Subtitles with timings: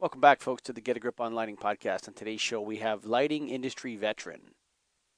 [0.00, 2.08] Welcome back, folks, to the Get a Grip on Lighting podcast.
[2.08, 4.54] On today's show, we have lighting industry veteran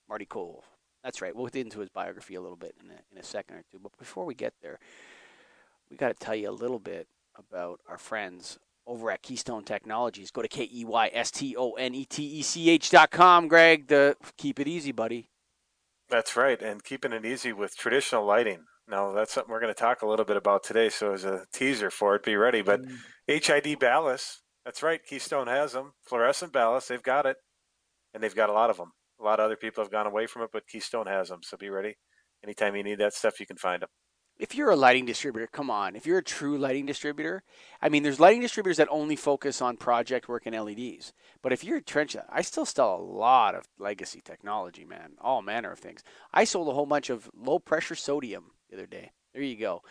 [0.08, 0.64] Marty Cole.
[1.04, 1.36] That's right.
[1.36, 3.78] We'll get into his biography a little bit in a, in a second or two.
[3.80, 4.80] But before we get there,
[5.88, 7.06] we got to tell you a little bit
[7.36, 10.32] about our friends over at Keystone Technologies.
[10.32, 13.12] Go to K E Y S T O N E T E C H dot
[13.12, 13.86] com, Greg.
[13.86, 15.28] The, keep it easy, buddy.
[16.10, 16.60] That's right.
[16.60, 18.64] And keeping it easy with traditional lighting.
[18.88, 20.88] Now, that's something we're going to talk a little bit about today.
[20.88, 22.62] So, as a teaser for it, be ready.
[22.62, 22.96] But mm.
[23.28, 25.00] HID ballast, that's right.
[25.04, 25.92] Keystone has them.
[26.02, 27.36] Fluorescent ballast, they've got it.
[28.14, 28.92] And they've got a lot of them.
[29.20, 31.40] A lot of other people have gone away from it, but Keystone has them.
[31.42, 31.94] So, be ready.
[32.44, 33.88] Anytime you need that stuff, you can find them
[34.38, 35.94] if you're a lighting distributor, come on.
[35.94, 37.42] If you're a true lighting distributor,
[37.80, 41.12] I mean, there's lighting distributors that only focus on project work and LEDs.
[41.42, 45.12] But if you're a trench, I still sell a lot of legacy technology, man.
[45.20, 46.02] All manner of things.
[46.32, 49.12] I sold a whole bunch of low pressure sodium the other day.
[49.32, 49.82] There you go.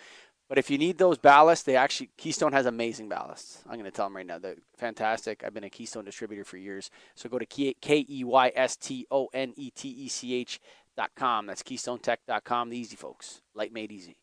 [0.52, 3.60] But if you need those ballasts, they actually Keystone has amazing ballasts.
[3.66, 4.38] I'm going to tell them right now.
[4.38, 5.46] They're fantastic.
[5.46, 6.92] I've been a Keystone distributor for years.
[7.16, 10.60] So go to K E Y S T O N E T E C H
[10.98, 11.46] dot com.
[11.46, 12.70] That's KeystoneTech.com.
[12.70, 13.42] The easy folks.
[13.56, 14.18] Light made easy.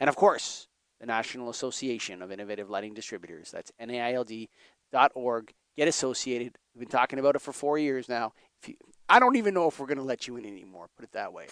[0.00, 0.66] And of course,
[0.98, 3.52] the National Association of Innovative Lighting Distributors.
[3.52, 5.52] That's NAILD.org.
[5.76, 6.58] Get associated.
[6.74, 8.32] We've been talking about it for four years now.
[8.66, 8.74] You,
[9.08, 11.32] I don't even know if we're going to let you in anymore, put it that
[11.32, 11.46] way.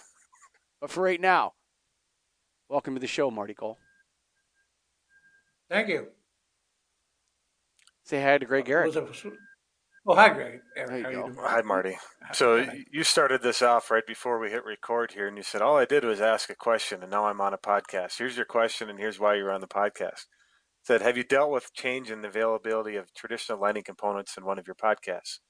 [0.81, 1.53] But for right now,
[2.69, 3.79] welcome to the show, Marty Cole.
[5.69, 6.09] Thank you.
[8.05, 8.95] Say hi to Greg uh, Garrett.
[8.95, 10.61] Well, oh, hi, Greg.
[10.77, 11.98] Eric, how you Hi, Marty.
[12.33, 12.84] So hi.
[12.92, 15.84] you started this off right before we hit record here, and you said all I
[15.84, 18.19] did was ask a question, and now I'm on a podcast.
[18.19, 20.27] Here's your question, and here's why you're on the podcast.
[20.84, 24.61] Said, have you dealt with change in the availability of traditional lighting components in one
[24.61, 25.41] of your podcasts?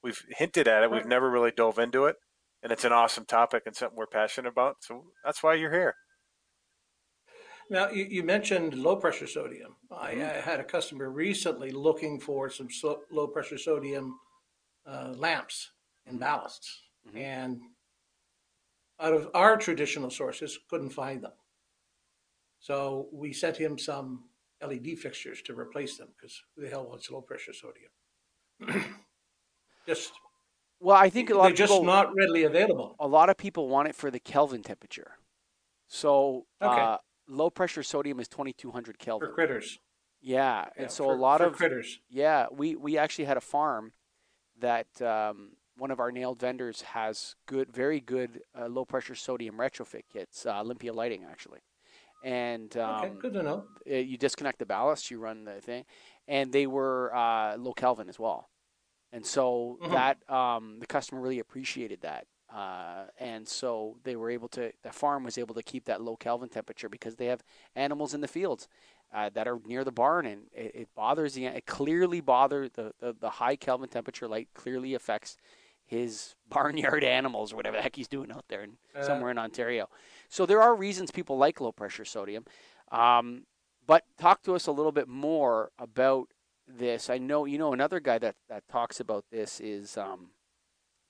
[0.00, 0.92] We've hinted at it.
[0.92, 2.14] We've never really dove into it,
[2.62, 4.76] and it's an awesome topic and something we're passionate about.
[4.82, 5.96] So that's why you're here.
[7.68, 9.76] Now, you, you mentioned low pressure sodium.
[9.90, 10.20] I, mm-hmm.
[10.22, 14.18] I, had a customer recently looking for some so, low pressure sodium
[14.86, 15.70] uh, lamps
[16.06, 16.68] and ballasts,
[17.08, 17.18] mm-hmm.
[17.18, 17.60] and
[19.00, 21.32] out of our traditional sources, couldn't find them.
[22.60, 24.24] So we sent him some
[24.66, 28.84] LED fixtures to replace them because who the hell wants low pressure sodium?
[29.86, 30.12] just
[30.80, 32.96] well, I think a lot they're of just people, not readily available.
[33.00, 35.18] A lot of people want it for the Kelvin temperature.
[35.88, 36.80] So okay.
[36.80, 36.98] uh,
[37.28, 39.28] low pressure sodium is 2200 Kelvin.
[39.28, 39.78] For critters.
[40.20, 42.00] Yeah, and so for, a lot of critters.
[42.08, 43.92] Yeah, we we actually had a farm
[44.58, 49.56] that um, one of our NAILD vendors has good, very good uh, low pressure sodium
[49.56, 50.46] retrofit kits.
[50.46, 51.60] Uh, Olympia Lighting actually,
[52.24, 53.64] and um, okay, good to know.
[53.84, 55.84] You disconnect the ballast, you run the thing,
[56.26, 58.48] and they were uh, low Kelvin as well,
[59.12, 59.92] and so mm-hmm.
[59.92, 62.26] that um, the customer really appreciated that.
[62.56, 66.16] Uh, and so they were able to, the farm was able to keep that low
[66.16, 67.44] Kelvin temperature because they have
[67.74, 68.66] animals in the fields
[69.12, 72.94] uh, that are near the barn and it, it bothers the, it clearly bothers the,
[72.98, 75.36] the, the, high Kelvin temperature light clearly affects
[75.84, 79.36] his barnyard animals or whatever the heck he's doing out there in, uh, somewhere in
[79.36, 79.90] Ontario.
[80.30, 82.46] So there are reasons people like low pressure sodium.
[82.90, 83.42] Um,
[83.86, 86.28] but talk to us a little bit more about
[86.66, 87.10] this.
[87.10, 90.30] I know, you know, another guy that, that talks about this is, um,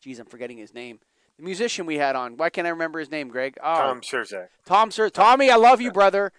[0.03, 0.99] geez, I'm forgetting his name
[1.37, 2.37] the musician we had on.
[2.37, 3.59] Why can't I remember his name, Greg?
[3.63, 4.49] Oh, Tom Surzak.
[4.65, 6.33] Tom Sir, Tommy, I love you, brother.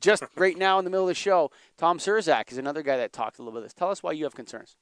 [0.00, 3.12] Just right now in the middle of the show, Tom Surzak is another guy that
[3.12, 3.74] talked a little bit of this.
[3.74, 4.76] Tell us why you have concerns.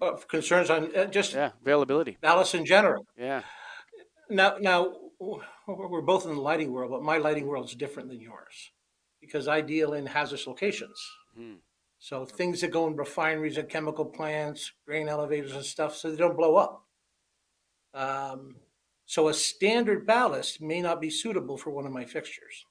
[0.00, 3.06] Uh, concerns on uh, just yeah availability, ballast in general.
[3.18, 3.42] Yeah.
[4.30, 8.20] Now, now we're both in the lighting world, but my lighting world is different than
[8.20, 8.72] yours
[9.20, 10.98] because I deal in hazardous locations.
[11.36, 11.54] Hmm.
[11.98, 16.16] So things that go in refineries and chemical plants, grain elevators and stuff, so they
[16.16, 16.85] don't blow up.
[17.96, 18.56] Um,
[19.06, 22.66] so a standard ballast may not be suitable for one of my fixtures.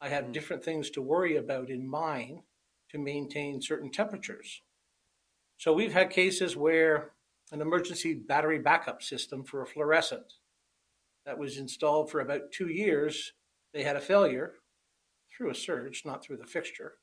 [0.00, 0.32] I have mm.
[0.32, 2.42] different things to worry about in mine
[2.90, 4.60] to maintain certain temperatures.
[5.56, 7.12] So we've had cases where
[7.50, 10.34] an emergency battery backup system for a fluorescent
[11.24, 13.32] that was installed for about two years,
[13.72, 14.54] they had a failure
[15.30, 16.94] through a surge, not through the fixture.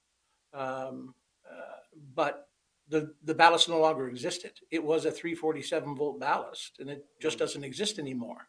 [0.53, 1.15] Um,
[1.49, 1.77] uh,
[2.13, 2.48] but
[2.89, 4.51] the, the ballast no longer existed.
[4.71, 7.39] It was a 347 volt ballast and it just mm.
[7.39, 8.47] doesn't exist anymore.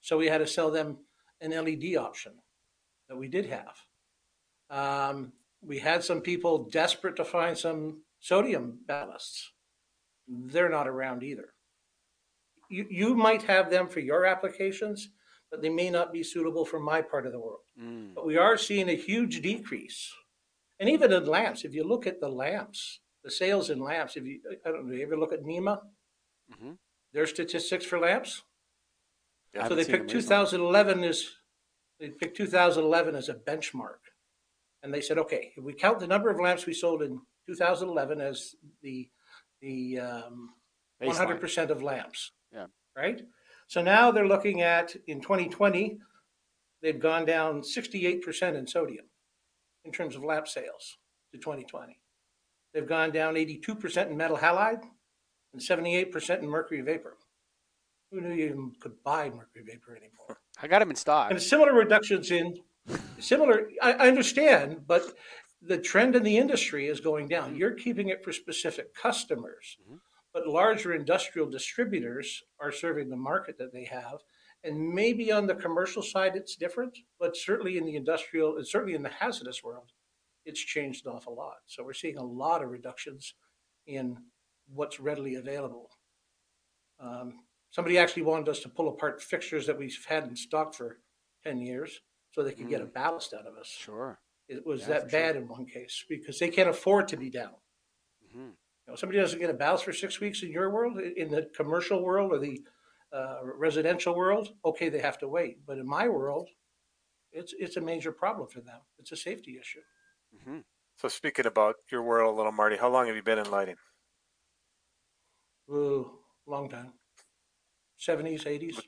[0.00, 0.98] So we had to sell them
[1.40, 2.32] an LED option
[3.08, 3.76] that we did have.
[4.70, 9.48] Um, we had some people desperate to find some sodium ballasts.
[10.28, 11.52] They're not around either.
[12.70, 15.10] You, you might have them for your applications,
[15.50, 17.62] but they may not be suitable for my part of the world.
[17.82, 18.14] Mm.
[18.14, 20.12] But we are seeing a huge decrease.
[20.78, 24.24] And even in lamps, if you look at the lamps, the sales in lamps, if
[24.24, 25.80] you, I don't know, you ever look at NEMA?
[26.52, 26.72] Mm-hmm.
[27.12, 28.42] Their statistics for lamps?
[29.54, 31.26] Yeah, so they picked 2011 as,
[31.98, 33.98] they picked 2011 as a benchmark.
[34.82, 38.20] And they said, okay, if we count the number of lamps we sold in 2011
[38.20, 39.08] as the
[39.60, 40.50] the um,
[41.02, 42.32] 100% of lamps.
[42.52, 42.66] Yeah.
[42.96, 43.22] Right.
[43.66, 45.98] So now they're looking at in 2020,
[46.82, 49.06] they've gone down 68% in sodium
[49.84, 50.98] in terms of lamp sales
[51.32, 51.98] to 2020.
[52.72, 54.82] They've gone down 82% in metal halide
[55.52, 57.16] and 78% in mercury vapor.
[58.10, 60.40] Who knew you even could buy mercury vapor anymore?
[60.62, 61.30] I got them in stock.
[61.30, 62.60] And similar reductions in
[63.18, 63.68] similar.
[63.82, 65.14] I, I understand, but
[65.62, 67.54] the trend in the industry is going down.
[67.54, 70.00] You're keeping it for specific customers, Mhm.
[70.32, 74.20] but larger industrial distributors are serving the market that they have.
[74.64, 78.94] And maybe on the commercial side, it's different, but certainly in the industrial, and certainly
[78.94, 79.92] in the hazardous world,
[80.44, 81.56] it's changed an awful lot.
[81.66, 83.34] So we're seeing a lot of reductions
[83.86, 84.16] in
[84.72, 85.90] what's readily available.
[86.98, 87.40] Um,
[87.70, 90.98] somebody actually wanted us to pull apart fixtures that we've had in stock for
[91.44, 92.00] 10 years
[92.30, 93.68] so they could get a ballast out of us.
[93.68, 94.18] Sure.
[94.48, 95.20] It was Yeah, that for sure.
[95.20, 97.54] bad in one case because they can't afford to be down.
[98.32, 98.54] hmm You
[98.88, 102.02] know, somebody doesn't get a ballast for six weeks in your world, in the commercial
[102.02, 102.60] world or the
[103.12, 104.54] uh, residential world.
[104.64, 105.64] Okay, they have to wait.
[105.66, 106.48] But in my world,
[107.32, 108.80] it's it's a major problem for them.
[108.98, 109.80] It's a safety issue.
[110.46, 110.60] Hmm
[110.98, 113.76] So speaking about your world a little, Marty, how long have you been in lighting?
[115.70, 116.10] Ooh,
[116.46, 116.92] long time.
[117.96, 118.80] Seventies, eighties.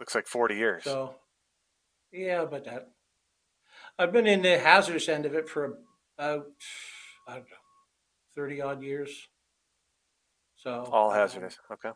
[0.00, 0.84] Looks like 40 years.
[0.84, 1.14] So,
[2.12, 2.88] yeah, about that.
[3.98, 5.78] I've been in the hazardous end of it for
[6.18, 6.46] about
[7.28, 7.56] I don't know,
[8.34, 9.28] thirty odd years.
[10.56, 11.58] So All um, hazardous.
[11.72, 11.90] Okay.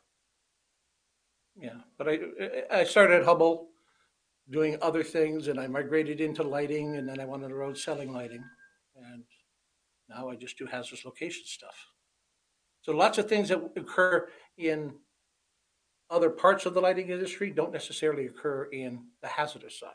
[1.57, 2.19] Yeah, but I
[2.71, 3.67] I started at Hubbell
[4.51, 7.79] doing other things, and I migrated into lighting, and then I went on the road
[7.79, 8.45] selling lighting,
[8.97, 9.25] and
[10.09, 11.87] now I just do hazardous location stuff.
[12.83, 14.95] So lots of things that occur in
[16.11, 19.93] other parts of the lighting industry don't necessarily occur in the hazardous side.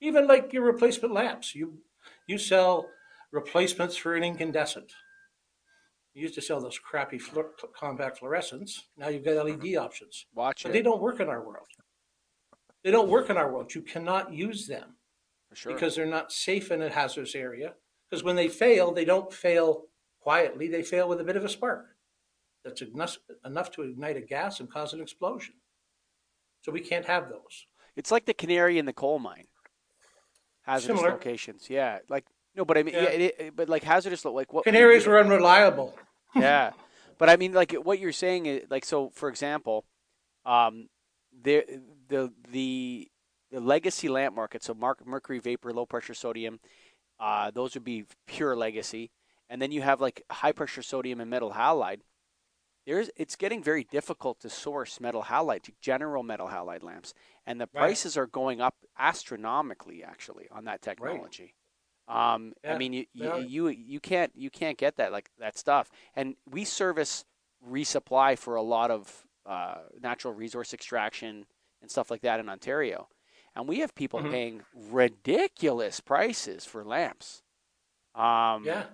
[0.00, 1.78] Even like your replacement lamps, you
[2.26, 2.88] you sell
[3.32, 4.92] replacements for an incandescent.
[6.14, 8.80] You used to sell those crappy fluor- compact fluorescents.
[8.96, 10.26] Now you've got LED options.
[10.34, 11.66] Watch But it they don't work in our world.
[12.84, 13.74] They don't work in our world.
[13.74, 14.94] You cannot use them
[15.50, 15.72] for sure.
[15.74, 17.74] because they're not safe in a hazardous area.
[18.08, 19.86] Because when they fail, they don't fail
[20.20, 21.86] quietly, they fail with a bit of a spark.
[22.64, 25.54] That's enough, enough to ignite a gas and cause an explosion.
[26.62, 27.66] So we can't have those.
[27.96, 29.46] It's like the canary in the coal mine.
[30.62, 31.14] Hazardous Similar.
[31.14, 31.98] locations, yeah.
[32.08, 33.08] Like no, but I mean, yeah, Yeah.
[33.10, 35.96] it, it- but like hazardous, like what Canaries were unreliable.
[36.34, 36.72] yeah,
[37.16, 39.10] but I mean, like what you're saying is like so.
[39.10, 39.84] For example,
[40.44, 40.88] um,
[41.42, 41.64] the
[42.08, 43.08] the the
[43.50, 44.62] the legacy lamp market.
[44.62, 46.60] So mark, mercury vapor, low pressure sodium.
[47.20, 49.10] Uh, those would be pure legacy,
[49.50, 52.00] and then you have like high pressure sodium and metal halide.
[52.86, 57.14] There's it's getting very difficult to source metal halide, general metal halide lamps,
[57.46, 57.78] and the Right.
[57.78, 61.54] prices are going up astronomically actually on that technology.
[62.08, 63.42] Um, I mean, you, you are.
[63.42, 67.24] you you can't you can't get that like that stuff, and we service
[67.68, 71.46] resupply for a lot of uh, natural resource extraction
[71.82, 73.08] and stuff like that in Ontario,
[73.56, 74.30] and we have people Mhm.
[74.30, 77.42] paying ridiculous prices for lamps.
[78.14, 78.84] Um, Yeah.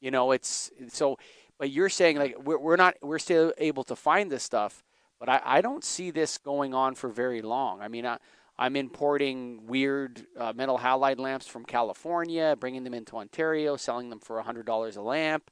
[0.00, 1.18] you know, it's so.
[1.58, 4.82] But you're saying like we're we're not we're still able to find this stuff,
[5.18, 7.82] but I I don't see this going on for very long.
[7.82, 8.18] I mean, I,
[8.58, 14.20] I'm importing weird uh, metal halide lamps from California, bringing them into Ontario, selling them
[14.20, 15.50] for hundred dollars a lamp.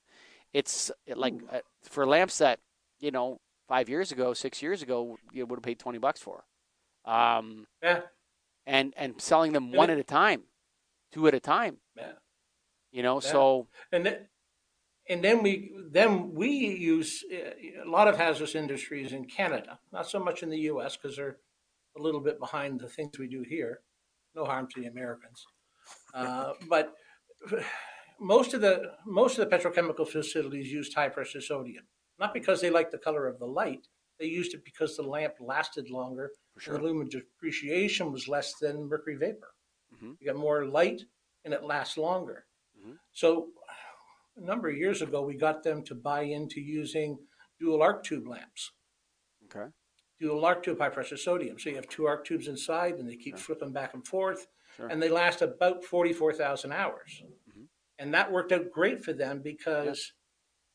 [0.54, 2.60] It's like uh, for lamps that
[3.00, 3.38] you know
[3.68, 6.44] five years ago, six years ago, you would have paid twenty bucks for,
[7.04, 8.00] um, Yeah.
[8.66, 10.42] and and selling them one at a time,
[11.12, 11.78] two at a time.
[11.96, 12.12] Yeah.
[12.90, 13.30] You know, Yeah.
[13.32, 14.28] so And then,
[15.08, 20.08] and then we then we use uh, a lot of hazardous industries in Canada, not
[20.08, 20.96] so much in the U.S.
[20.96, 21.38] because they're
[21.96, 23.82] a little bit behind the things we do here.
[24.34, 25.44] No harm to the Americans,
[26.14, 26.94] uh, but
[28.20, 31.86] most of the most of the petrochemical facilities used high pressure sodium,
[32.18, 33.86] not because they like the color of the light.
[34.18, 36.74] They used it because the lamp lasted longer for sure.
[36.74, 39.54] and the lumen depreciation was less than mercury vapor.
[39.94, 40.16] Mhm.
[40.20, 41.02] You got more light
[41.44, 42.46] and it lasts longer.
[42.76, 42.98] Mhm.
[43.12, 43.52] So,
[44.36, 47.26] a number of years ago, we got them to buy into using
[47.58, 48.72] dual arc tube lamps,
[49.44, 49.72] Okay.
[50.18, 51.58] dual arc tube high pressure sodium.
[51.58, 53.56] So, you have two arc tubes inside and they keep Sure.
[53.56, 54.46] flipping back and forth,
[54.76, 54.88] Sure.
[54.88, 57.22] and they last about 44,000 hours.
[57.50, 57.68] Mhm.
[57.98, 60.12] And that worked out great for them because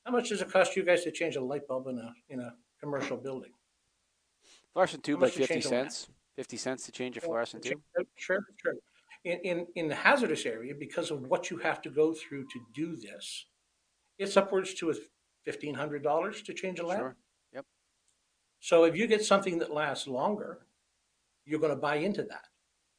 [0.06, 2.40] how much does it cost you guys to change a light bulb in a, in
[2.40, 3.52] a commercial building?
[4.74, 5.92] Fluorescent tube like to fifty change a lamp?
[5.92, 6.08] cents.
[6.36, 7.82] Fifty cents to change a fluorescent tube.
[8.16, 8.76] Sure, sure.
[9.24, 12.60] In, in, in the hazardous area, because of what you have to go through to
[12.74, 13.46] do this,
[14.18, 14.94] it's upwards to
[15.46, 17.02] fifteen hundred dollars to change a lamp.
[17.02, 17.16] Sure.
[17.54, 17.66] Yep.
[18.60, 20.66] So if you get something that lasts longer,
[21.46, 22.46] you're going to buy into that.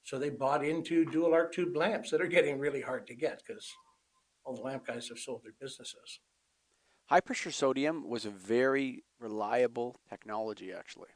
[0.04, 3.42] So they bought into dual arc tube lamps that are getting really hard to get
[3.44, 3.68] because
[4.44, 6.20] all the lamp guys have sold their businesses.
[7.06, 11.08] High pressure sodium was a very reliable technology, actually.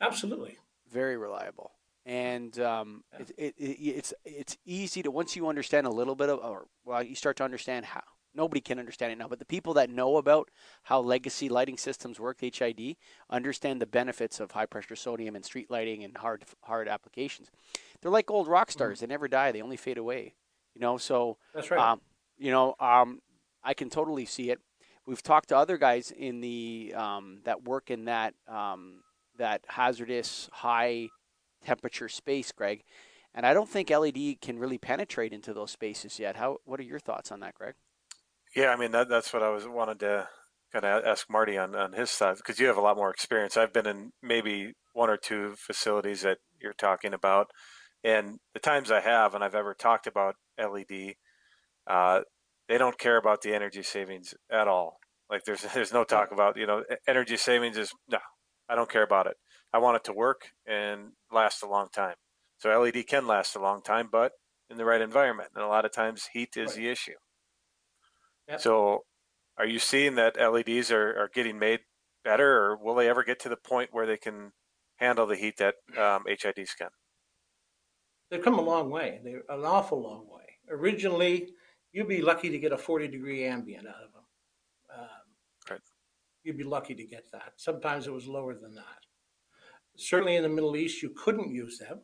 [0.00, 0.56] Absolutely.
[0.90, 1.72] Very reliable.
[2.04, 3.20] And um, yeah.
[3.20, 6.66] it, it, it, it's it's easy to once you understand a little bit of, or
[6.84, 8.02] well, you start to understand how.
[8.32, 10.50] Nobody can understand it now, but the people that know about
[10.82, 12.96] how legacy lighting systems work, HID,
[13.30, 17.50] understand the benefits of high pressure sodium and street lighting and hard hard applications.
[18.00, 19.06] They're like old rock stars; mm-hmm.
[19.06, 20.34] they never die; they only fade away.
[20.74, 21.80] You know, so that's right.
[21.80, 22.02] Um,
[22.36, 23.22] you know, um,
[23.64, 24.60] I can totally see it.
[25.06, 29.02] We've talked to other guys in the um, that work in that um,
[29.38, 31.08] that hazardous high
[31.64, 32.82] temperature space, Greg,
[33.34, 36.36] and I don't think LED can really penetrate into those spaces yet.
[36.36, 36.58] How?
[36.64, 37.74] What are your thoughts on that, Greg?
[38.54, 40.28] Yeah, I mean that, that's what I was wanted to
[40.72, 43.56] kind of ask Marty on on his side because you have a lot more experience.
[43.56, 47.50] I've been in maybe one or two facilities that you're talking about,
[48.02, 51.14] and the times I have and I've ever talked about LED,
[51.86, 52.22] uh,
[52.68, 54.98] they don't care about the energy savings at all.
[55.30, 58.18] Like there's there's no talk about you know energy savings is no,
[58.68, 59.36] I don't care about it.
[59.72, 62.14] I want it to work and last a long time.
[62.58, 64.32] So LED can last a long time, but
[64.70, 66.76] in the right environment, and a lot of times heat is right.
[66.76, 67.12] the issue.
[68.48, 68.60] Yep.
[68.60, 69.04] So,
[69.58, 71.80] are you seeing that LEDs are, are getting made
[72.24, 74.52] better, or will they ever get to the point where they can
[74.96, 76.88] handle the heat that um, HIDs can?
[78.30, 79.20] They've come a long way.
[79.22, 80.44] They're an awful long way.
[80.68, 81.50] Originally,
[81.96, 84.22] you'd be lucky to get a 40 degree ambient out of them.
[84.94, 85.08] Um,
[85.70, 85.80] right.
[86.44, 87.54] You'd be lucky to get that.
[87.56, 89.06] Sometimes it was lower than that.
[89.96, 92.00] Certainly in the Middle East, you couldn't use them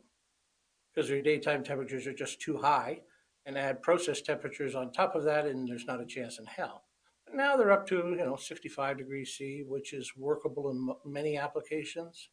[0.91, 3.01] because their daytime temperatures are just too high
[3.45, 6.85] and add process temperatures on top of that, and there's not a chance in hell.
[7.27, 10.95] But now they're up to you know 65 degrees C, which is workable in m-
[11.05, 12.29] many applications.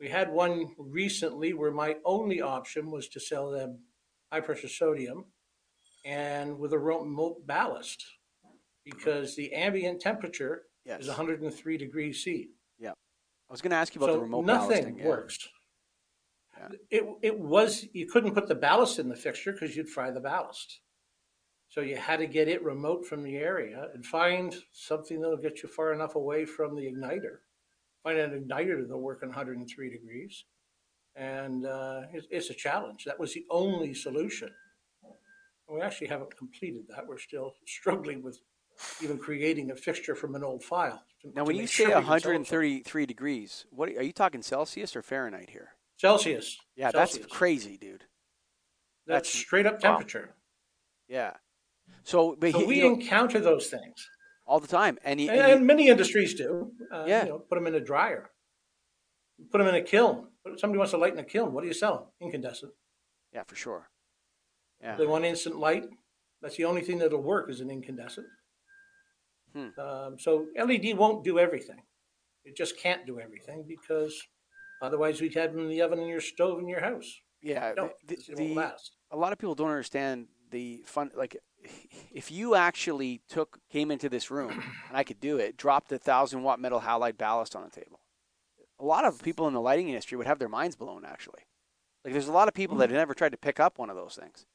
[0.00, 3.80] We had one recently where my only option was to sell them
[4.32, 5.26] high pressure sodium
[6.06, 8.04] and with a remote ballast
[8.84, 11.02] because the ambient temperature yes.
[11.02, 12.48] is 103 degrees C.
[12.78, 12.90] Yeah.
[12.90, 15.04] I was going to ask you about so the remote nothing ballasting.
[15.04, 15.48] works.
[16.58, 16.68] Yeah.
[16.90, 20.20] It, it was, you couldn't put the ballast in the fixture because you'd fry the
[20.20, 20.80] ballast.
[21.68, 25.62] So you had to get it remote from the area and find something that'll get
[25.62, 27.40] you far enough away from the igniter
[28.06, 30.44] find an igniter that'll work in 103 degrees.
[31.16, 33.04] And uh, it's, it's, a challenge.
[33.04, 34.50] That was the only solution.
[35.68, 37.06] We actually haven't completed that.
[37.06, 38.38] We're still struggling with
[39.02, 41.02] even creating a fixture from an old file.
[41.22, 45.02] To, now, to when you say sure 133 degrees, what are you talking Celsius or
[45.02, 45.70] Fahrenheit here?
[45.96, 46.58] Celsius.
[46.76, 47.18] Yeah, Celsius.
[47.18, 48.04] that's crazy, dude.
[49.06, 50.26] That's, that's straight up temperature.
[50.28, 50.34] Wow.
[51.08, 51.32] Yeah.
[52.02, 54.08] So, but so he, we you know, encounter those things
[54.46, 56.72] all the time, and, he, and, and, and many industries do.
[56.92, 58.30] Uh, yeah, you know, put them in a dryer,
[59.50, 60.28] put them in a kiln.
[60.56, 61.52] Somebody wants to light in a kiln.
[61.52, 62.12] What do you sell?
[62.20, 62.72] Incandescent.
[63.32, 63.88] Yeah, for sure.
[64.82, 64.96] Yeah.
[64.96, 65.84] They want instant light.
[66.42, 68.26] That's the only thing that'll work is an incandescent.
[69.54, 69.80] Hmm.
[69.80, 71.82] Um, so LED won't do everything.
[72.44, 74.20] It just can't do everything because
[74.82, 77.20] otherwise we'd have them in the oven in your stove in your house.
[77.42, 78.72] Yeah, no, the, the,
[79.10, 81.10] a lot of people don't understand the fun.
[81.16, 81.36] Like
[82.12, 84.50] if you actually took came into this room
[84.88, 88.00] and I could do it, dropped a thousand watt metal halide ballast on the table,
[88.78, 91.04] a lot of people in the lighting industry would have their minds blown.
[91.04, 91.42] Actually,
[92.04, 93.96] like there's a lot of people that have never tried to pick up one of
[93.96, 94.46] those things.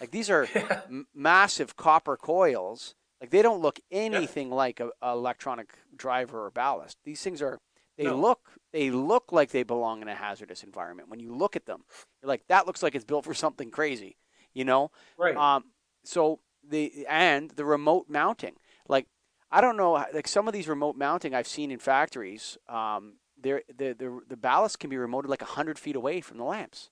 [0.00, 0.48] Like these are
[0.88, 2.94] m- massive copper coils.
[3.20, 4.54] Like they don't look anything yeah.
[4.54, 6.98] like a, a, electronic driver or ballast.
[7.04, 7.60] These things are
[7.96, 8.16] they no.
[8.16, 8.40] look
[8.72, 11.08] they look like they belong in a hazardous environment.
[11.08, 11.84] When you look at them,
[12.20, 14.16] you're like that looks like it's built for something crazy,
[14.54, 14.90] you know?
[15.18, 15.36] Right.
[15.36, 15.64] Um,
[16.04, 18.54] so the and the remote mounting.
[18.88, 19.06] Like
[19.50, 22.56] I don't know, like some of these remote mounting I've seen in factories.
[22.68, 26.90] Um, the the the ballast can be remoted like hundred feet away from the lamps,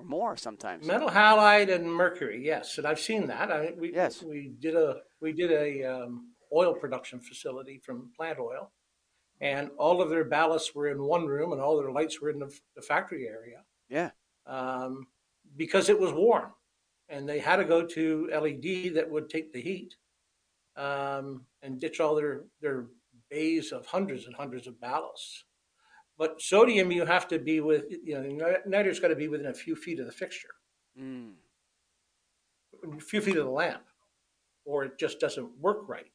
[0.00, 0.86] or more sometimes.
[0.86, 3.50] Metal halide and mercury, yes, and I've seen that.
[3.50, 4.22] I we yes.
[4.22, 8.72] we did a we did a um, oil production facility from plant oil,
[9.40, 12.38] and all of their ballasts were in one room, and all their lights were in
[12.38, 13.62] the, the factory area.
[13.88, 14.10] Yeah.
[14.46, 15.06] Um,
[15.56, 16.52] because it was warm
[17.10, 19.94] and they had to go to LED that would take the heat
[20.76, 22.86] um, and ditch all their their
[23.28, 25.42] bays of hundreds and hundreds of ballasts.
[26.20, 29.54] But sodium, you have to be with you know igniter's got to be within a
[29.54, 30.54] few feet of the fixture,
[30.96, 31.32] mm.
[32.84, 33.82] a few feet of the lamp,
[34.64, 36.12] or it just doesn't work right.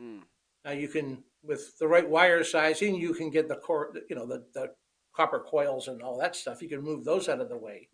[0.00, 0.22] Mm.
[0.64, 4.26] Now you can with the right wire sizing, you can get the core, you know,
[4.26, 4.70] the, the
[5.14, 6.62] copper coils and all that stuff.
[6.62, 7.88] You can move those out of the way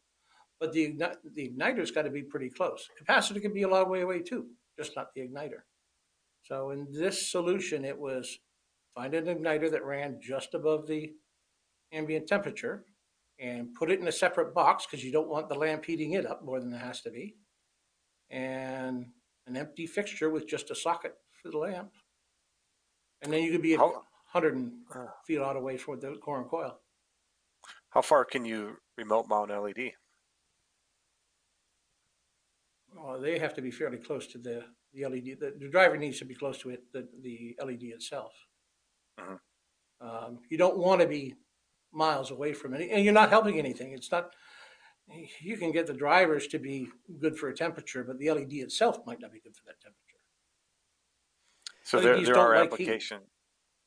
[0.60, 0.96] but the,
[1.34, 2.88] the igniter's got to be pretty close.
[3.00, 4.46] Capacitor can be a long way away too,
[4.76, 5.62] just not the igniter.
[6.42, 8.38] So in this solution, it was
[8.94, 11.12] find an igniter that ran just above the
[11.92, 12.85] ambient temperature
[13.38, 16.26] and put it in a separate box because you don't want the lamp heating it
[16.26, 17.37] up more than it has to be.
[18.30, 19.07] And
[19.47, 21.92] an empty fixture with just a socket for the lamp.
[23.23, 25.07] And then you could be a How- hundred Uh.
[25.26, 26.80] feet out away from the core and coil.
[27.90, 29.95] How far can you remote mount LED?
[32.95, 35.38] Well, they have to be fairly close to the, the LED.
[35.40, 38.33] The, the driver needs to be close to it, the, the LED itself.
[39.18, 39.38] Mhm.
[40.00, 41.35] Um, you don't want to be
[41.92, 43.92] miles away from it, and you're not helping anything.
[43.92, 44.35] It's not.
[45.40, 48.99] You can get the drivers to be good for a temperature, but the LED itself
[49.07, 50.09] might not be good for that temperature.
[51.83, 52.88] So there, LEDs there don't are like heat.
[52.88, 53.21] application.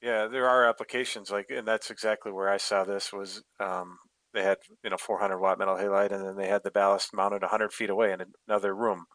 [0.02, 3.44] Yeah, there are applications like, and that's exactly where I saw this was.
[3.60, 4.00] Um,
[4.34, 7.44] they had you know 400 watt metal halide, and then they had the ballast mounted
[7.44, 9.06] 100 feet away in another room,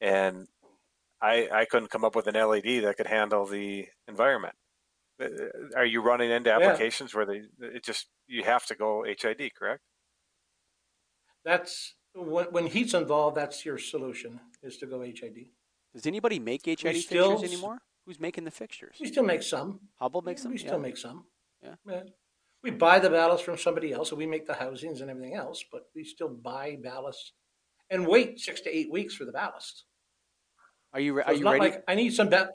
[0.00, 0.46] and
[1.20, 4.54] I I couldn't come up with an LED that could handle the environment.
[5.22, 5.28] Uh,
[5.76, 6.58] Are you running into Yeah.
[6.58, 9.82] applications where they it just you have to go HID, correct?
[11.44, 13.36] That's when, when heat's involved.
[13.36, 15.50] That's your solution is to go HID.
[15.94, 16.92] Does anybody make HID still
[17.36, 17.78] fixtures s- anymore?
[18.06, 18.96] Who's making the fixtures?
[19.00, 19.80] We still make some.
[20.00, 20.52] Hubbell makes them.
[20.52, 20.66] We Yeah.
[20.66, 21.26] still make some.
[21.62, 22.02] Yeah.
[22.62, 25.62] We buy the ballast from somebody else, and we make the housings and everything else,
[25.70, 27.32] but we still buy ballast
[27.90, 29.84] and wait six to eight weeks for the ballast.
[30.92, 31.70] Are you re- So are it's you not ready?
[31.72, 32.50] like I need some ba-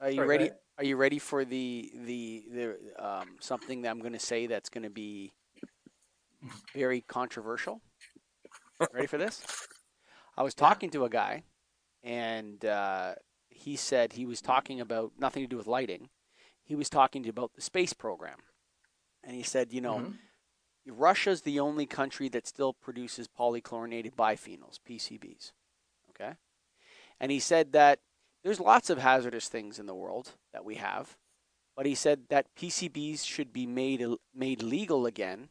[0.00, 0.50] Are you Sorry, ready?
[0.78, 4.68] Are you ready for the the the um, something that I'm going to say that's
[4.68, 5.32] going to be
[6.74, 7.80] very controversial?
[8.92, 9.42] ready for this?
[10.36, 11.44] I was talking to a guy,
[12.02, 13.14] and uh,
[13.50, 16.08] he said he was talking about nothing to do with lighting.
[16.64, 18.38] He was talking about the space program,
[19.22, 20.18] and he said, you know, Mhm.
[20.86, 25.52] Russia's the only country that still produces polychlorinated biphenyls, PCBs.
[26.10, 26.36] Okay?
[27.20, 28.00] And he said that
[28.42, 31.16] there's lots of hazardous things in the world that we have,
[31.76, 35.48] but he said that PCBs should be made made legal again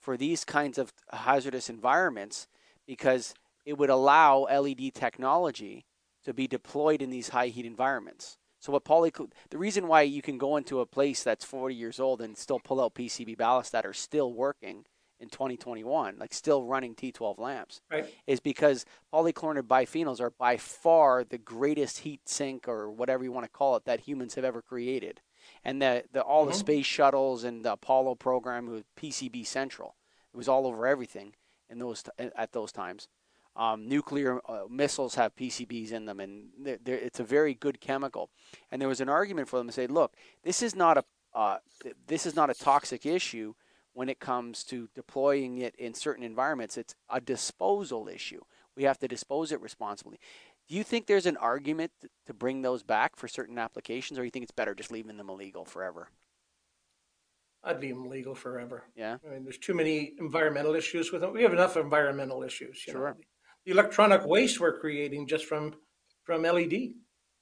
[0.00, 2.48] for these kinds of hazardous environments
[2.86, 5.84] because it would allow LED technology
[6.24, 8.38] to be deployed in these high heat environments.
[8.60, 9.12] So what poly
[9.50, 12.60] the reason why you can go into a place that's 40 years old and still
[12.60, 14.84] pull out PCB ballasts that are still working
[15.22, 18.12] in 2021, like still running T12 lamps, Right.
[18.26, 23.44] is because polychlorinated biphenyls are by far the greatest heat sink or whatever you want
[23.44, 25.20] to call it that humans have ever created.
[25.64, 26.56] And the, the all the Mhm.
[26.56, 29.94] space shuttles and the Apollo program was PCB central.
[30.34, 31.34] It was all over everything
[31.70, 33.06] in those t- at those times.
[33.54, 37.80] Um, nuclear uh, missiles have PCBs in them, and they're, they're, it's a very good
[37.80, 38.30] chemical.
[38.70, 41.04] And there was an argument for them to say, look, this is not a
[41.34, 43.54] uh, th- this is not a toxic issue
[43.94, 46.76] when it comes to deploying it in certain environments.
[46.76, 48.40] It's a disposal issue.
[48.76, 50.18] We have to dispose it responsibly.
[50.68, 51.92] Do you think there's an argument
[52.26, 55.28] to bring those back for certain applications, or you think it's better just leaving them
[55.28, 56.08] illegal forever?
[57.64, 58.84] I'd leave them legal forever.
[58.96, 59.18] Yeah.
[59.26, 61.32] I mean, there's too many environmental issues with them.
[61.32, 62.84] We have enough environmental issues.
[62.86, 63.10] You Sure.
[63.10, 63.16] Know?
[63.66, 65.74] The electronic waste we're creating just from
[66.24, 66.94] from LED.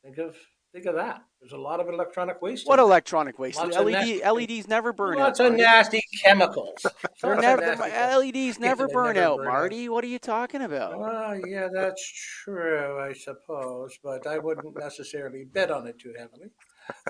[0.03, 0.37] Think of
[0.73, 1.23] think of that.
[1.41, 2.67] There's a lot of electronic waste.
[2.69, 3.59] What electronic waste?
[3.59, 5.45] Lots LED, LEDs never burn Lots out.
[5.51, 6.87] Lots of nasty chemicals.
[7.23, 9.53] They're never, LEDs never burn never out, burn out.
[9.53, 9.89] Marty.
[9.89, 10.99] What are you talking about?
[10.99, 12.05] Well, yeah, that's
[12.45, 16.51] true, I suppose, but I wouldn't necessarily bet on it too heavily.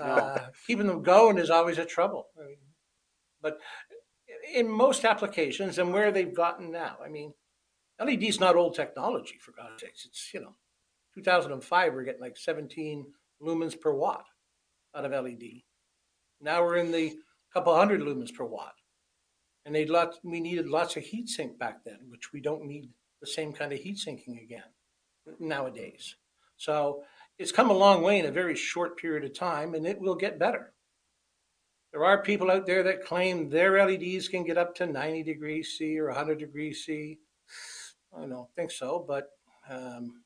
[0.01, 2.27] Uh, keeping them going is always a trouble.
[2.39, 2.57] I mean,
[3.41, 3.59] but
[4.53, 7.33] in most applications and where they've gotten now, I mean,
[7.99, 10.05] LED's not old technology, for God's sakes.
[10.05, 10.55] It's, you know,
[11.15, 13.05] 2005, we're getting like 17
[13.43, 14.25] lumens per watt
[14.95, 15.61] out of LED.
[16.39, 17.15] Now we're in the
[17.53, 18.73] couple hundred lumens per watt.
[19.65, 22.89] And they lot, we needed lots of heat sink back then, which we don't need
[23.21, 24.63] the same kind of heat sinking again
[25.39, 26.15] nowadays.
[26.57, 27.03] So
[27.37, 30.15] it's come a long way in a very short period of time, and it will
[30.15, 30.73] get better.
[31.91, 35.75] There are people out there that claim their LEDs can get up to 90 degrees
[35.77, 37.19] C or 100 degrees C.
[38.17, 39.29] I don't think so, but
[39.69, 40.23] um,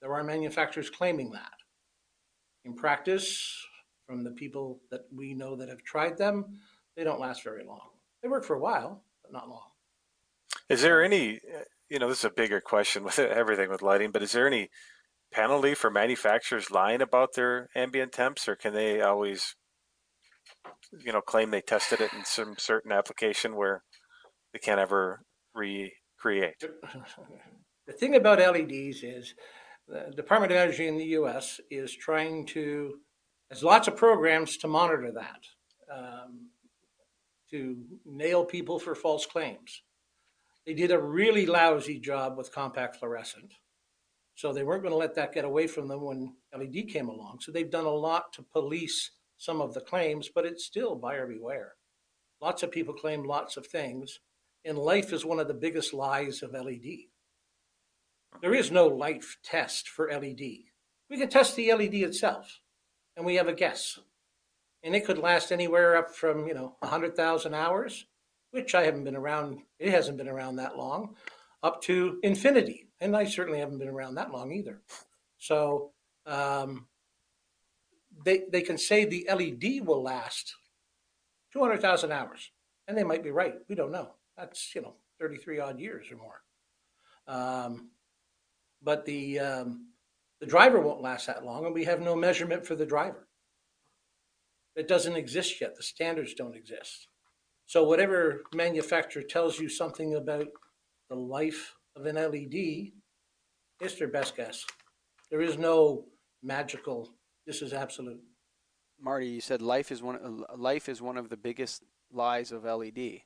[0.00, 1.52] there are manufacturers claiming that.
[2.66, 3.64] In practice,
[4.08, 6.58] from the people that we know that have tried them,
[6.96, 7.90] they don't last very long.
[8.22, 9.68] They work for a while, but not long.
[10.68, 14.10] Is there any, uh, you know, this is a bigger question with everything with lighting,
[14.10, 14.68] but is there any
[15.32, 19.54] penalty for manufacturers lying about their ambient temps, or can they always,
[21.04, 23.84] you know, claim they tested it in some certain application where
[24.52, 25.20] they can't ever
[25.54, 26.56] recreate?
[27.86, 29.34] The thing about LEDs is
[29.88, 32.98] the Department of Energy in the US is trying to,
[33.50, 35.44] has lots of programs to monitor that,
[35.92, 36.48] um,
[37.50, 39.82] to nail people for false claims.
[40.66, 43.52] They did a really lousy job with compact fluorescent.
[44.34, 47.38] So they weren't going to let that get away from them when LED came along.
[47.40, 51.26] So they've done a lot to police some of the claims, but it's still buyer
[51.26, 51.74] beware.
[52.40, 54.20] Lots of people claim lots of things,
[54.64, 57.06] and life is one of the biggest lies of LED.
[58.40, 60.40] There is no life test for LED.
[61.08, 62.60] We can test the LED itself,
[63.16, 63.98] and we have a guess,
[64.82, 68.06] and it could last anywhere up from you know hundred thousand hours,
[68.50, 69.60] which I haven't been around.
[69.78, 71.16] It hasn't been around that long,
[71.62, 74.80] up to infinity, and I certainly haven't been around that long either.
[75.38, 75.92] So
[76.26, 76.86] um,
[78.24, 80.54] they they can say the LED will last
[81.52, 82.50] two hundred thousand hours,
[82.86, 83.54] and they might be right.
[83.68, 84.14] We don't know.
[84.36, 86.42] That's you know thirty three odd years or more.
[87.28, 87.90] Um,
[88.82, 89.88] but the um,
[90.40, 93.26] the driver won't last that long, and we have no measurement for the driver.
[94.74, 95.74] It doesn't exist yet.
[95.74, 97.08] The standards don't exist.
[97.64, 100.46] So whatever manufacturer tells you something about
[101.08, 102.92] the life of an LED,
[103.80, 104.64] it's their best guess.
[105.30, 106.04] There is no
[106.42, 107.14] magical.
[107.46, 108.20] This is absolute.
[109.00, 110.44] Marty, you said life is one.
[110.56, 113.22] Life is one of the biggest lies of LED.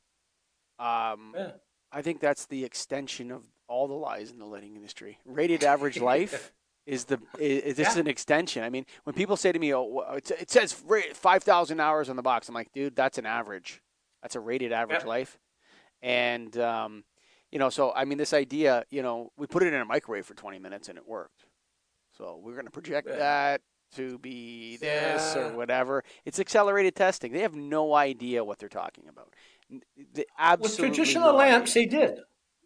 [0.78, 1.52] Um, Yeah.
[1.92, 5.18] I think that's the extension of all the lies in the lighting industry.
[5.24, 6.52] Rated average life
[6.86, 8.64] is the is, this is an extension.
[8.64, 10.72] I mean, when people say to me, "Oh, it it says
[11.14, 13.80] five thousand hours on the box," I'm like, "Dude, that's an average.
[14.22, 15.08] That's a rated average Yeah.
[15.08, 15.38] life."
[16.02, 17.04] And um,
[17.52, 20.26] you know, so I mean, this idea, you know, we put it in a microwave
[20.26, 21.44] for 20 minutes and it worked.
[22.16, 23.16] So we're going to project Yeah.
[23.16, 23.60] that
[23.96, 25.48] to be this Yeah.
[25.48, 26.04] or whatever.
[26.24, 27.32] It's accelerated testing.
[27.32, 29.34] They have no idea what they're talking about.
[29.70, 29.82] N-
[30.14, 30.24] They
[30.60, 31.88] With traditional no lamps, idea.
[32.00, 32.20] they did.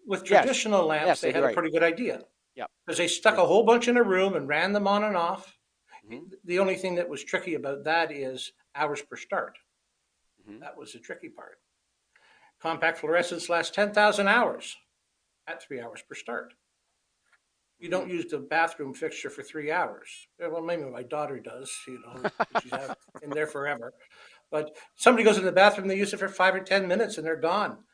[0.07, 0.43] With Yes.
[0.43, 1.55] traditional lamps, Yes, they they had a right.
[1.55, 2.23] pretty good idea.
[2.57, 2.71] Yep.
[2.87, 5.59] Because they stuck a whole bunch in a room and ran them on and off.
[6.07, 6.33] Mhm.
[6.45, 9.59] The only thing that was tricky about that is hours per start.
[10.47, 10.61] Mhm.
[10.61, 11.61] That was the tricky part.
[12.61, 14.77] Compact fluorescents last 10,000 hours
[15.47, 16.55] at three hours per start.
[17.79, 20.29] You don't use the bathroom fixture for three hours.
[20.39, 22.31] Yeah, Well, maybe my daughter does, you know,
[22.63, 23.93] she's out in there forever.
[24.51, 27.27] But somebody goes in the bathroom, they use it for five or 10 minutes and
[27.27, 27.85] they're gone.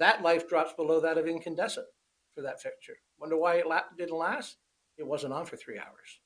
[0.00, 1.86] That life drops below that of incandescent
[2.34, 2.96] for that fixture.
[3.18, 4.56] Wonder why it la- didn't last?
[4.96, 6.20] It wasn't on for three hours.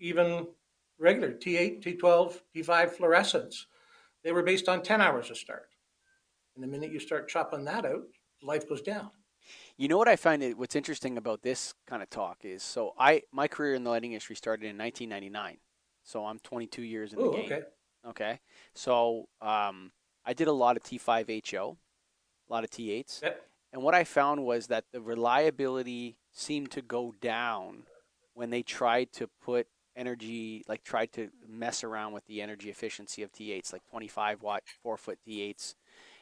[0.00, 0.48] Even
[0.98, 3.54] regular T8, T12, T5 fluorescents,
[4.24, 5.68] they were based on 10 hours of start.
[6.56, 8.02] And the minute you start chopping that out,
[8.42, 9.10] life goes down.
[9.76, 12.94] You know what I find it, what's interesting about this kind of talk is so
[12.98, 15.58] I my career in the lighting industry started in 1999.
[16.02, 17.44] So I'm 22 years in the Oh, game.
[17.44, 17.62] okay.
[18.08, 18.40] Okay.
[18.74, 19.92] So um,
[20.24, 21.76] I did a lot of T5HO,
[22.48, 23.22] a lot of T8s.
[23.22, 23.42] Yep.
[23.72, 27.84] And what I found was that the reliability seemed to go down
[28.34, 33.22] when they tried to put energy, like tried to mess around with the energy efficiency
[33.22, 35.74] of T8s, like 25 watt, four foot T8s,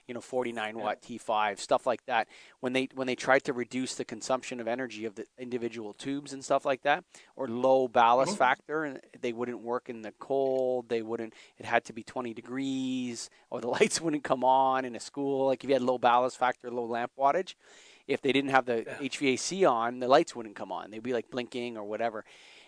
[0.08, 0.82] you know, 49 Yeah.
[0.82, 2.28] watt T5, stuff like that.
[2.60, 6.32] When they when they tried to reduce the consumption of energy of the individual tubes
[6.32, 7.04] and stuff like that,
[7.36, 8.38] or low ballast Mhm.
[8.38, 10.88] factor, and they wouldn't work in the cold.
[10.88, 11.34] They wouldn't.
[11.58, 15.46] It had to be 20 degrees, or the lights wouldn't come on in a school.
[15.46, 17.54] Like if you had low ballast factor, low lamp wattage,
[18.08, 18.98] if they didn't have the Yeah.
[19.00, 20.90] HVAC on, the lights wouldn't come on.
[20.90, 22.24] They'd be like blinking or whatever.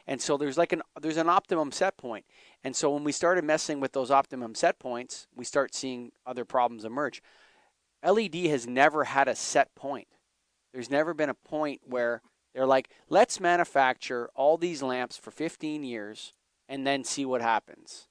[0.07, 2.27] And so there's like an there's an optimum set point.
[2.63, 6.45] And so when we started messing with those optimum set points, we start seeing other
[6.45, 7.23] problems emerge.
[8.05, 10.09] LED has never had a set point.
[10.73, 12.21] There's never been a point where
[12.55, 16.35] they're like, let's manufacture all these lamps for 15 years
[16.69, 18.09] and then see what happens.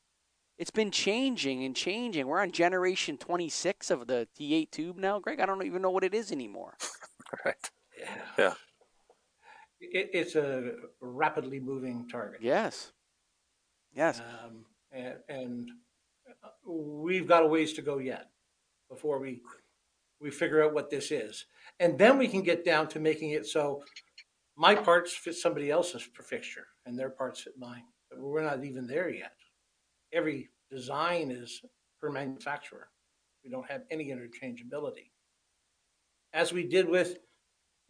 [0.58, 2.28] It's been changing and changing.
[2.28, 5.40] We're on generation 26 of the T8 tube now, Greg.
[5.40, 6.76] I don't even know what it is anymore.
[7.44, 7.56] Right.
[8.00, 8.16] Yeah.
[8.38, 8.54] Yeah.
[9.92, 12.40] It, it's a rapidly moving target.
[12.42, 12.92] Yes.
[13.94, 14.22] Yes.
[14.22, 15.70] Um, and, and
[16.44, 18.30] uh, we've got a ways to go yet
[18.90, 19.42] before we
[20.20, 21.46] we figure out what this is,
[21.82, 23.84] and then we can get down to making it so
[24.56, 27.84] my parts fit somebody else's fixture and their parts fit mine.
[28.10, 29.34] But we're not even there yet.
[30.14, 31.62] Every design is
[32.00, 32.88] per manufacturer.
[33.44, 35.12] We don't have any interchangeability.
[36.34, 37.18] As we did with,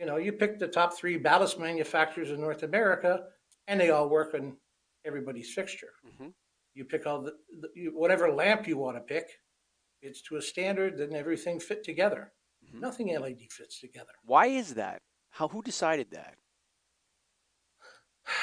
[0.03, 3.21] you know, you pick the top three ballast manufacturers in North America,
[3.69, 4.57] and they all work on
[5.05, 5.93] everybody's fixture.
[6.17, 6.27] hmm
[6.75, 9.27] You pick all the, the you, whatever lamp you want to pick.
[10.01, 12.33] It's to a standard, then everything fit together.
[12.65, 12.81] Mhm.
[12.81, 14.11] Nothing LED fits together.
[14.25, 15.01] Why is that?
[15.29, 15.47] How?
[15.47, 16.35] Who decided that?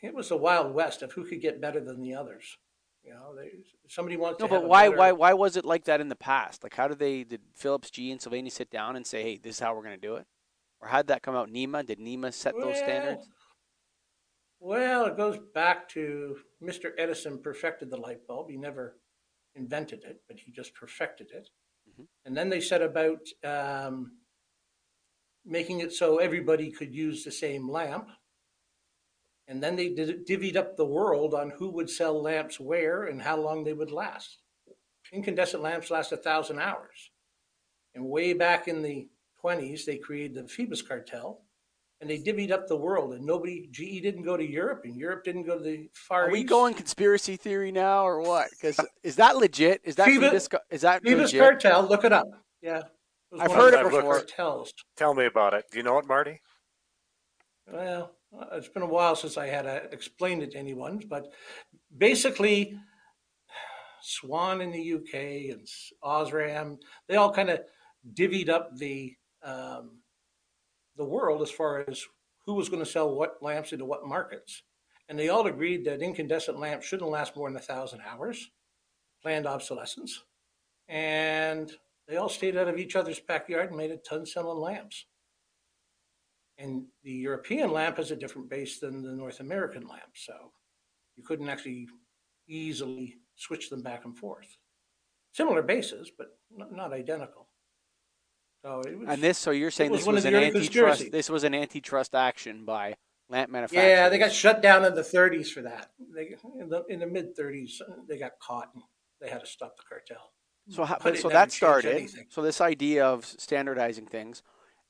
[0.00, 2.56] It was the wild west of who could get better than the others.
[3.02, 3.48] You know, they,
[3.88, 4.84] somebody wants No, but why?
[4.86, 5.10] better- Why?
[5.10, 6.62] Why was it like that in the past?
[6.62, 7.24] Like, how did they?
[7.24, 10.00] Did Philips, G, and Sylvania sit down and say, "Hey, this is how we're going
[10.00, 10.26] to do it"?
[10.80, 11.50] Or how did that come out?
[11.50, 11.84] NEMA?
[11.84, 13.28] Did NEMA set those standards?
[14.60, 16.92] Well, it goes back to Mr.
[16.98, 18.50] Edison perfected the light bulb.
[18.50, 18.98] He never
[19.54, 21.48] invented it, but he just perfected it.
[21.88, 22.06] Mhm.
[22.24, 24.18] And then they set about um,
[25.44, 28.08] making it so everybody could use the same lamp.
[29.46, 33.22] And then they did, divvied up the world on who would sell lamps where and
[33.22, 34.38] how long they would last.
[35.10, 37.10] Incandescent lamps last a thousand hours.
[37.94, 39.08] And way back in the
[39.44, 41.42] 20s, they created the Phoebus cartel
[42.00, 45.24] and they divvied up the world, and nobody GE didn't go to Europe, and Europe
[45.24, 46.48] didn't go to the Far Are we East.
[46.48, 48.50] going conspiracy theory now or what?
[48.50, 49.80] Because uh, is that legit?
[49.84, 50.60] Is that from Phoebus- this?
[50.70, 51.40] Is that Phoebus legit?
[51.40, 51.88] cartel.
[51.88, 52.28] Look it up.
[52.62, 52.82] Yeah,
[53.32, 54.14] was I've heard the it first before.
[54.20, 54.72] Cartels.
[54.96, 55.64] Tell me about it.
[55.72, 56.40] Do you know it, Marty?
[57.70, 61.02] Well, uh, it's been a while since I had uh, to explain it to anyone,
[61.08, 61.32] but
[61.96, 62.78] basically,
[64.02, 65.66] Swan in the UK and
[66.04, 67.60] Osram, they all kind of
[68.14, 69.98] divvied up the um,
[70.96, 72.04] the world as far as
[72.46, 74.62] who was going to sell what lamps into what markets,
[75.08, 78.50] and they all agreed that incandescent lamps shouldn't last more than a thousand hours,
[79.22, 80.22] planned obsolescence,
[80.88, 81.72] and
[82.06, 85.06] they all stayed out of each other's backyard and made a ton selling lamps.
[86.56, 90.52] And the European lamp has a different base than the North American lamp, so
[91.16, 91.86] you couldn't actually
[92.48, 94.56] easily switch them back and forth.
[95.32, 97.46] Similar bases, but not identical.
[98.64, 101.10] So it was, And this, so you're saying this was an antitrust?
[101.12, 102.96] This was an antitrust action by
[103.28, 103.88] lamp manufacturers.
[103.88, 105.90] yeah, they got shut down in the 30s for that.
[106.14, 108.82] They in the in the mid 30s they got caught and
[109.20, 110.32] they had to stop the cartel.
[110.70, 111.94] So, how, But so that started.
[111.94, 112.26] anything.
[112.28, 114.42] So this idea of standardizing things,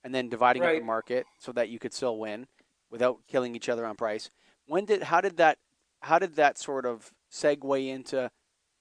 [0.02, 2.46] and then dividing up the market so that you could still win
[2.90, 4.30] without killing each other on price.
[4.66, 5.58] When did how did that
[6.00, 8.30] how did that sort of segue into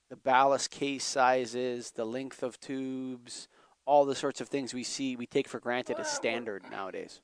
[0.09, 3.47] the ballast case sizes, the length of tubes,
[3.87, 7.21] all the sorts of things we see we take for granted as standard nowadays?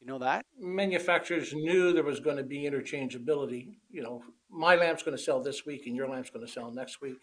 [0.00, 0.44] You know that?
[0.58, 3.76] Manufacturers knew there was going to be interchangeability.
[3.90, 6.70] You know, my lamp's going to sell this week and your lamp's going to sell
[6.70, 7.18] next week.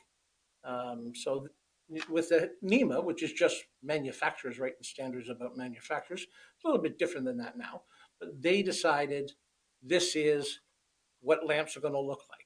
[0.63, 1.47] Um, so
[1.91, 6.81] th- with the NEMA, which is just manufacturers writing standards about manufacturers, it's a little
[6.81, 7.83] bit different than that now.
[8.19, 9.31] But they decided
[9.83, 10.61] this is
[11.21, 12.39] what lamps are going to look like.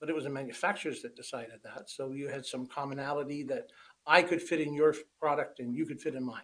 [0.00, 1.88] But it was the manufacturers that decided that.
[1.88, 3.70] So you had some commonality that
[4.06, 6.42] I could fit in your product and you could fit in mine.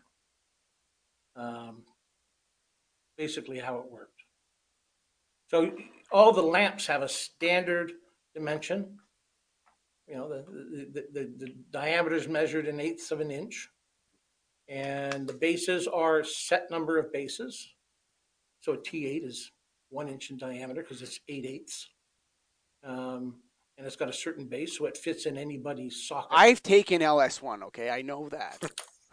[1.36, 1.82] Um,
[3.16, 4.22] basically, how it worked.
[5.48, 5.72] So
[6.12, 7.92] all the lamps have a standard
[8.34, 8.98] dimension.
[10.06, 10.44] You know, the,
[10.92, 13.68] the, the, the diameter is measured in eighths of an inch.
[14.68, 17.74] And the bases are set number of bases.
[18.60, 19.50] So a T8 is
[19.90, 21.88] one inch in diameter because it's eight eighths.
[22.84, 23.36] Um,
[23.78, 26.30] and it's got a certain base, so it fits in anybody's socket.
[26.32, 27.62] I've taken LS1.
[27.68, 28.58] Okay, I know that.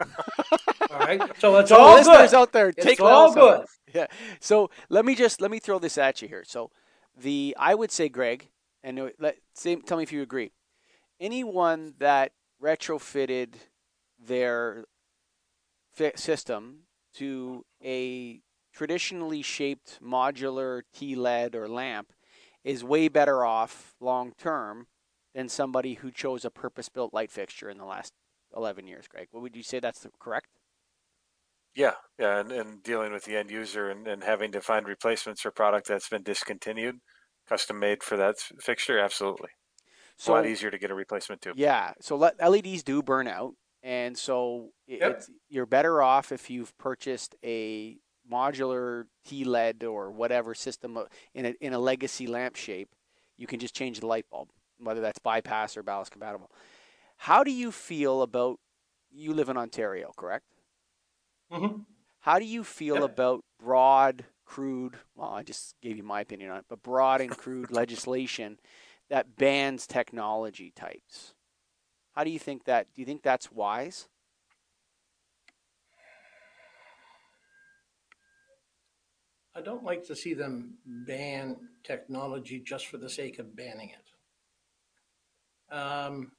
[0.90, 1.22] all right.
[1.38, 2.36] So it's So all listeners good.
[2.36, 3.34] out there, It's take all LS1.
[3.34, 3.66] good.
[3.94, 4.06] Yeah.
[4.40, 6.44] So let me just let me throw this at you here.
[6.46, 6.70] So
[7.16, 8.50] the I would say, Greg,
[8.82, 10.50] and let say, tell me if you agree.
[11.20, 13.54] Anyone that retrofitted
[14.18, 14.84] their
[16.16, 16.80] system
[17.14, 18.40] to a
[18.74, 22.12] traditionally shaped modular T LED or lamp
[22.66, 24.88] is way better off long term
[25.34, 28.12] than somebody who chose a purpose built light fixture in the last
[28.54, 29.28] 11 years, Greg.
[29.30, 30.48] What would you say that's the, correct?
[31.76, 35.42] Yeah, yeah, and, and dealing with the end user and, and having to find replacements
[35.42, 36.96] for product that's been discontinued,
[37.48, 39.50] custom made for that fixture, absolutely.
[40.18, 41.52] It's a lot easier to get a replacement too.
[41.54, 43.52] Yeah, so LEDs do burn out,
[43.82, 45.12] and so it, Yep.
[45.12, 47.98] it's, you're better off if you've purchased a
[48.30, 50.98] modular T LED or whatever system
[51.34, 52.88] in a in a legacy lamp shape.
[53.36, 56.50] You can just change the light bulb, whether that's bypass or ballast compatible.
[57.16, 58.60] How do you feel about?
[59.10, 60.46] You live in Ontario, correct?
[61.50, 61.86] hmm
[62.20, 63.04] How do you feel Yep.
[63.04, 64.98] about broad, crude?
[65.14, 68.58] Well, I just gave you my opinion on it, but broad and crude legislation
[69.08, 71.34] that bans technology types.
[72.12, 72.92] How do you think that?
[72.94, 74.08] Do you think that's wise?
[79.56, 85.74] I don't like to see them ban technology just for the sake of banning it.
[85.74, 86.32] Um,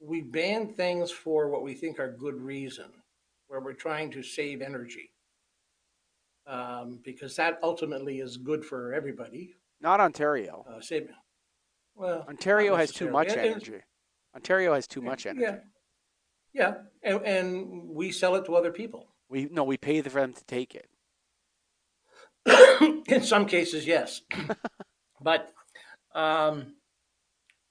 [0.00, 2.86] we ban things for what we think are good reason,
[3.48, 5.10] where we're trying to save energy,
[6.46, 9.54] um, because that ultimately is good for everybody.
[9.80, 10.64] Not Ontario.
[10.68, 11.10] Uh, save,
[11.96, 13.80] well, Ontario has too much and- energy.
[14.34, 15.44] Ontario has too much energy.
[15.44, 15.58] Yeah,
[16.54, 19.11] yeah, and, and we sell it to other people.
[19.32, 20.90] We no, we pay for them to take it.
[23.08, 24.20] in some cases, yes.
[25.22, 25.54] but
[26.14, 26.74] um,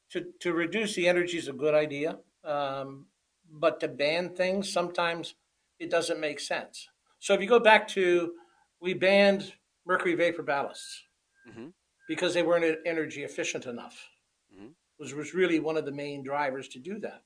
[0.09, 2.17] to, to reduce the energy is a good idea.
[2.43, 3.05] Um,
[3.47, 5.35] but to ban things, sometimes
[5.79, 6.87] it doesn't make sense.
[7.19, 8.33] So if you go back to,
[8.81, 9.53] we banned
[9.85, 11.01] mercury vapor ballasts
[11.47, 11.73] Mhm.
[12.07, 14.09] because they weren't energy efficient enough.
[14.51, 14.73] Mhm.
[14.97, 17.21] Was, was really one of the main drivers to do that.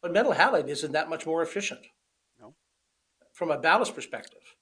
[0.00, 1.82] But metal halide isn't that much more efficient.
[3.34, 4.56] From a ballast perspective.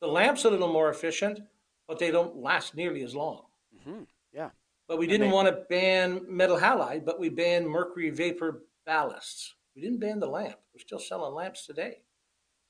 [0.00, 1.40] The lamp's a little more efficient,
[1.88, 3.46] but they don't last nearly as long.
[3.82, 4.50] hmm Yeah.
[4.88, 9.52] But we didn't they- want to ban metal halide, but we banned mercury vapor ballasts.
[9.74, 10.58] We didn't ban the lamp.
[10.74, 12.02] We're still selling lamps today,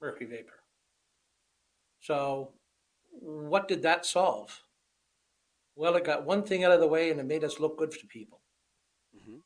[0.00, 0.62] mercury vapor.
[2.00, 2.52] So,
[3.10, 4.62] what did that solve?
[5.74, 7.90] Well, it got one thing out of the way and it made us look good
[7.92, 8.40] to people,
[9.14, 9.38] mm-hmm.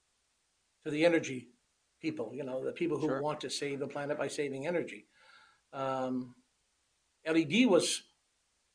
[0.85, 1.49] to the energy
[2.01, 3.23] people, you know, the people who sure.
[3.23, 5.07] want to save the planet by saving energy.
[5.73, 6.35] Um,
[7.27, 8.03] LED was,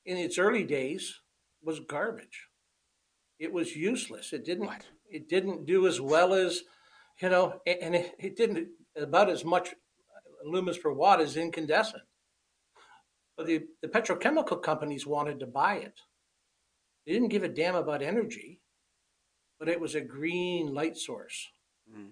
[0.05, 1.21] in its early days,
[1.63, 2.47] was garbage.
[3.39, 4.33] It was useless.
[4.33, 4.67] It didn't.
[4.67, 4.85] What?
[5.09, 6.61] It didn't do as well as,
[7.21, 9.75] you know, and it, it didn't about as much
[10.47, 12.03] lumens per watt as incandescent.
[13.37, 15.99] But the, the petrochemical companies wanted to buy it.
[17.05, 18.61] They didn't give a damn about energy,
[19.59, 21.49] but it was a green light source.
[21.91, 22.11] Mm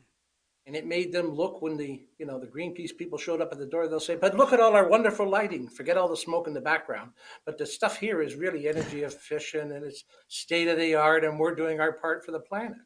[0.65, 3.59] and it made them look when the you know the greenpeace people showed up at
[3.59, 6.47] the door they'll say but look at all our wonderful lighting forget all the smoke
[6.47, 7.11] in the background
[7.45, 11.39] but the stuff here is really energy efficient and it's state of the art and
[11.39, 12.77] we're doing our part for the planet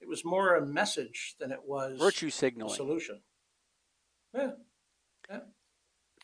[0.00, 3.20] it was more a message than it was virtue signaling solution
[4.34, 4.50] yeah
[5.30, 5.40] yeah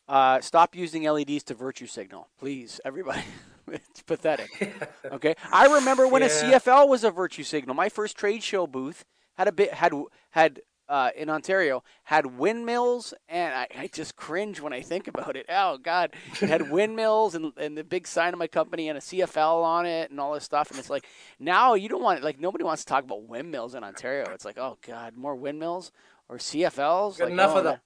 [0.08, 3.20] uh, stop using LEDs to virtue signal, please, everybody.
[3.70, 4.48] it's pathetic.
[5.10, 6.28] Okay, I remember when yeah.
[6.28, 7.74] a CFL was a virtue signal.
[7.74, 9.04] My first trade show booth
[9.38, 9.92] had a bit had
[10.30, 15.36] had uh, in Ontario had windmills, and I, I, just cringe when I think about
[15.36, 15.46] it.
[15.48, 19.00] Oh God, it had windmills and, and the big sign of my company and a
[19.00, 20.70] CFL on it and all this stuff.
[20.70, 21.06] And it's like
[21.38, 24.30] now you don't want like nobody wants to talk about windmills in Ontario.
[24.32, 25.92] It's like oh God, more windmills
[26.28, 27.20] or CFLs.
[27.20, 27.78] Like, enough oh, of them.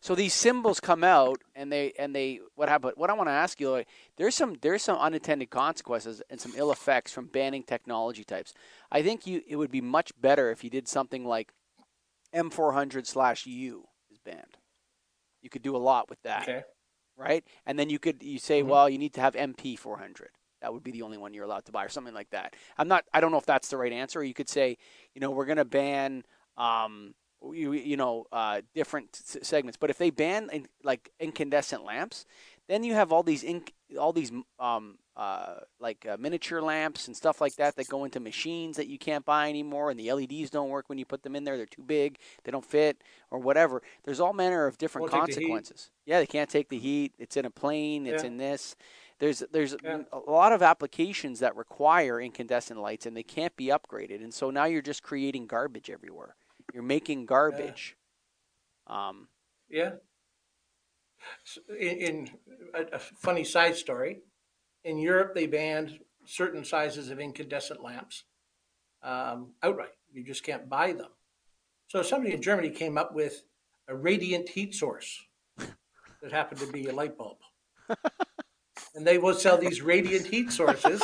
[0.00, 2.94] So these symbols come out, and they and they what happened?
[2.96, 6.52] What I want to ask you, like, there's some there's some unintended consequences and some
[6.56, 8.54] ill effects from banning technology types.
[8.90, 11.52] I think you it would be much better if you did something like
[12.34, 14.58] M400 slash U is banned.
[15.40, 16.62] You could do a lot with that, okay.
[17.16, 17.44] right?
[17.66, 18.70] And then you could you say, mm-hmm.
[18.70, 20.30] well, you need to have MP 400.
[20.62, 22.54] That would be the only one you're allowed to buy, or something like that.
[22.78, 23.04] I'm not.
[23.12, 24.20] I don't know if that's the right answer.
[24.20, 24.78] Or you could say,
[25.14, 26.22] you know, we're going to ban
[26.56, 27.14] um,
[27.52, 29.76] you, you know uh, different segments.
[29.76, 32.26] But if they ban in, like incandescent lamps,
[32.68, 37.16] then you have all these inc- all these um, uh, like uh, miniature lamps and
[37.16, 40.50] stuff like that that go into machines that you can't buy anymore, and the LEDs
[40.50, 41.56] don't work when you put them in there.
[41.56, 43.82] They're too big, they don't fit, or whatever.
[44.04, 45.90] There's all manner of different Won't consequences.
[46.06, 47.12] The yeah, they can't take the heat.
[47.18, 48.06] It's in a plane.
[48.06, 48.28] It's yeah.
[48.28, 48.76] in this.
[49.18, 50.02] There's there's yeah.
[50.12, 54.22] a lot of applications that require incandescent lights, and they can't be upgraded.
[54.22, 56.36] And so now you're just creating garbage everywhere.
[56.72, 57.96] You're making garbage.
[58.88, 59.08] Yeah.
[59.08, 59.28] Um,
[59.70, 59.90] yeah.
[61.78, 62.30] In, in
[62.74, 64.20] a, a, funny side story,
[64.84, 68.24] in Europe they banned certain sizes of incandescent lamps
[69.02, 69.92] um, outright.
[70.12, 71.10] You just can't buy them.
[71.88, 73.42] So somebody in Germany came up with
[73.88, 75.20] a radiant heat source
[76.22, 77.38] that happened to be a light bulb.
[78.94, 81.02] and they will sell these radiant heat sources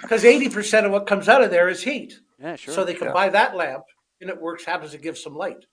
[0.00, 2.20] because 80% of what comes out of there is heat.
[2.40, 2.74] Yeah, sure.
[2.74, 3.12] So they can yeah.
[3.12, 3.84] buy that lamp,
[4.20, 4.64] and it works.
[4.64, 5.64] Happens to give some light.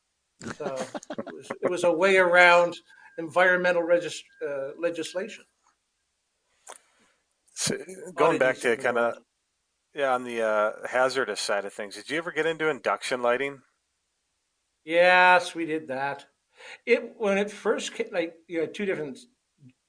[0.57, 2.75] So it, was, it, was, a way around
[3.17, 5.45] environmental regist- uh, legislation.
[7.53, 7.77] So
[8.15, 9.17] going back to kind of
[9.93, 13.59] yeah on the uh, hazardous side of things, did you ever get into induction lighting?
[14.83, 16.25] Yes, we did that.
[16.85, 19.19] It when it first came, like you had two different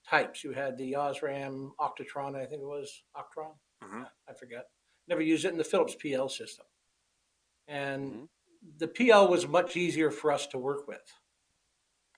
[0.09, 0.45] types.
[0.45, 3.55] You had the Osram Octatron, I think it was Octron.
[3.83, 4.03] Mm-hmm.
[4.29, 4.67] I forget
[5.09, 6.66] never used it in the Philips PL system.
[7.69, 8.25] And mm-hmm.
[8.79, 11.12] the PL was much easier for us to work with.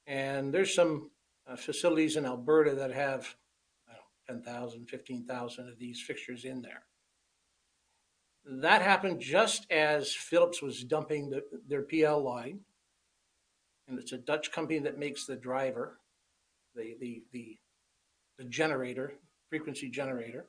[0.06, 1.10] And there's some
[1.46, 3.34] uh, facilities in Alberta that have
[4.28, 6.82] 10,000, 15,000 of these fixtures in there.
[8.44, 12.60] That happened just as Philips was dumping the, their PL line.
[13.88, 15.98] And it's a Dutch company that makes the driver,
[16.74, 17.58] the, the, the,
[18.38, 19.14] the generator,
[19.48, 20.46] frequency generator.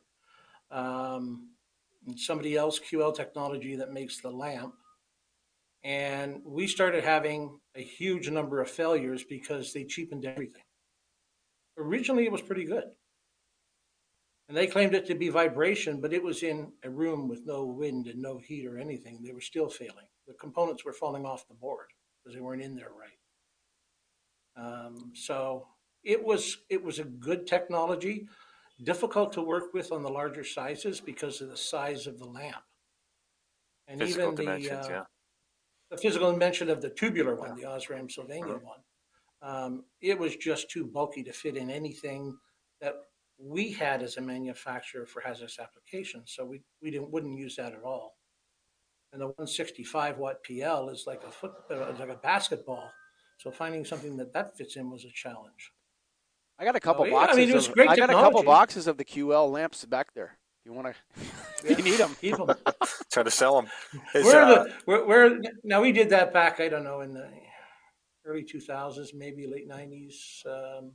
[0.72, 1.50] Um,
[2.18, 4.74] somebody else, QL Technology, that makes the lamp.
[5.84, 10.64] And we started having a huge number of failures because they cheapened everything.
[11.78, 12.84] Originally, it was pretty good.
[14.50, 17.66] And they claimed it to be vibration, but it was in a room with no
[17.66, 19.22] wind and no heat or anything.
[19.24, 20.08] They were still failing.
[20.28, 21.88] The components were falling off the board
[22.24, 23.20] because they weren't in there right.
[24.58, 25.68] Um, so
[26.04, 28.28] it was it was a good technology
[28.84, 32.64] difficult to work with on the larger sizes because of the size of the lamp.
[33.88, 35.04] And physical even the, uh, yeah.
[35.92, 38.66] the physical dimension of the tubular one, the Osram Sylvania mm-hmm.
[38.66, 38.80] one,
[39.42, 42.38] um, it was just too bulky to fit in anything
[42.82, 42.96] that
[43.40, 46.34] we had as a manufacturer for hazardous applications.
[46.36, 48.18] So we, we didn't, wouldn't use that at all.
[49.12, 52.92] And the 165 watt PL is like a foot, uh, like a basketball.
[53.38, 55.72] So finding something that that fits in was a challenge.
[56.60, 57.14] I got a couple oh, yeah.
[57.14, 57.38] boxes.
[57.38, 59.86] I mean, it was of, great I got a couple boxes of the QL lamps
[59.86, 60.38] back there.
[60.66, 61.24] you want to,
[61.70, 62.16] you need them.
[62.20, 62.50] Keep them.
[63.12, 63.72] Try to sell them.
[64.14, 66.60] Is, We're, uh, the, we're, we're now we did that back.
[66.60, 67.30] I don't know in the
[68.26, 70.46] early 2000s, maybe late 90s.
[70.46, 70.92] Um,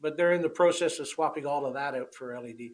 [0.00, 2.70] but they're in the process of swapping all of that out for LED.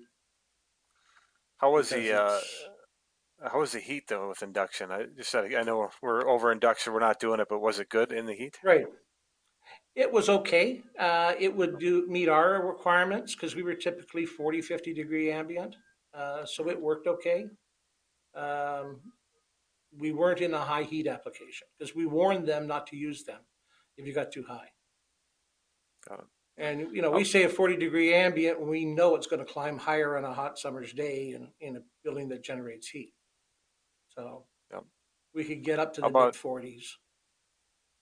[1.58, 4.90] how was because the uh, how was the heat though with induction?
[4.90, 6.92] I just said I know we're over induction.
[6.92, 8.58] We're not doing it, but was it good in the heat?
[8.62, 8.84] Right.
[9.96, 10.82] It was okay.
[10.98, 15.76] Uh, it would do meet our requirements because we were typically 40, 50 degree ambient.
[16.14, 17.46] Uh, so it worked okay.
[18.34, 19.00] Um,
[19.98, 23.40] we weren't in a high heat application because we warned them not to use them
[23.96, 24.68] if you got too high.
[26.08, 26.26] Got it.
[26.56, 29.50] And, you know, we say a 40 degree ambient when we know it's going to
[29.50, 33.14] climb higher on a hot summer's day in, in a building that generates heat.
[34.14, 34.44] So
[35.34, 36.84] we could get up to the mid 40s.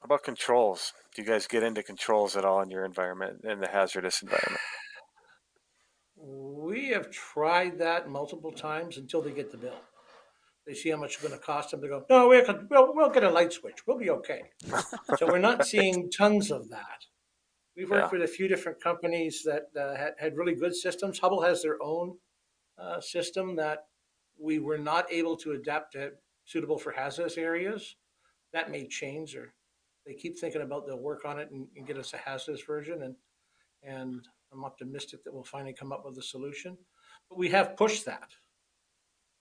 [0.01, 0.92] How about controls?
[1.14, 4.61] Do you guys get into controls at all in your environment in the hazardous environment?
[6.16, 9.80] We have tried that multiple times until they get the bill.
[10.66, 11.80] They see how much it's going to cost them.
[11.80, 13.86] They go, no, we'll, we'll, we'll get a light switch.
[13.86, 14.42] We'll be okay.
[15.16, 17.07] so we're not seeing tons of that.
[17.76, 18.18] We've worked Yeah.
[18.18, 21.20] with a few different companies that uh, had, had really good systems.
[21.20, 22.18] Hubbell has their own
[22.76, 23.86] uh, system that
[24.38, 26.11] we were not able to adapt to
[26.44, 27.96] suitable for hazardous areas.
[28.53, 29.55] That may change, or
[30.09, 33.02] they keep thinking about they'll work on it and, and get us a hazardous version.
[33.02, 33.14] And
[33.82, 36.76] and I'm optimistic that we'll finally come up with a solution.
[37.28, 38.30] But we have pushed that.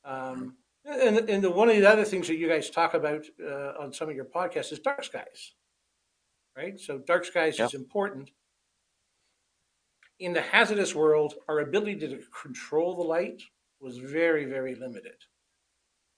[0.04, 3.74] Um, and and the, one of the other things that you guys talk about uh,
[3.80, 5.54] on some of your podcasts is dark skies,
[6.56, 6.78] right?
[6.78, 8.32] So dark skies is important.
[10.20, 13.42] In the hazardous world, our ability to control the light
[13.80, 15.24] was very, very limited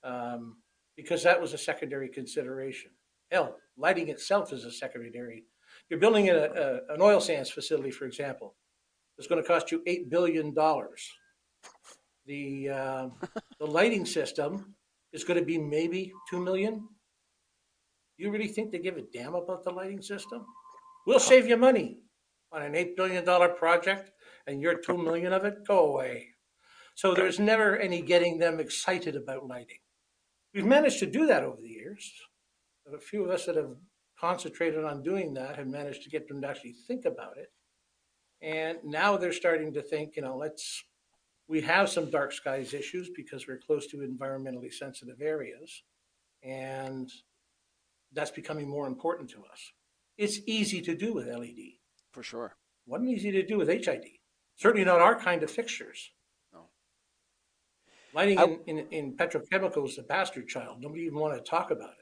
[0.04, 0.58] um,
[0.96, 2.92] because that was a secondary consideration.
[3.32, 5.44] Hell, lighting itself is a secondary.
[5.90, 8.56] You're building a, a, an oil sands facility, for example.
[9.18, 11.08] It's going to cost you eight billion dollars.
[12.26, 13.10] The uh,
[13.60, 14.76] the lighting system
[15.14, 16.88] is going to be maybe two million.
[18.18, 20.46] You really think they give a damn about the lighting system?
[21.06, 22.00] We'll save you money
[22.52, 24.12] on an eight billion dollar project,
[24.48, 26.30] and your two million of it go away.
[26.96, 29.80] So there's never any getting them excited about lighting.
[30.54, 32.12] We've managed to do that over the years.
[32.94, 33.76] A few of us that have
[34.20, 37.52] concentrated on doing that have managed to get them to actually think about it.
[38.42, 40.84] And now they're starting to think, you know, let's,
[41.48, 45.84] we have some dark skies issues because we're close to environmentally sensitive areas.
[46.44, 47.10] And
[48.14, 49.74] that's becoming more important to us.
[50.18, 51.78] It's easy to do with LED.
[52.12, 52.56] For sure.
[52.86, 54.06] Wasn't easy to do with HID.
[54.56, 56.12] Certainly not our kind of fixtures.
[56.52, 56.70] No.
[58.14, 60.82] Lighting I- in, in, in petrochemicals is a bastard child.
[60.82, 61.99] Nobody even want to talk about it.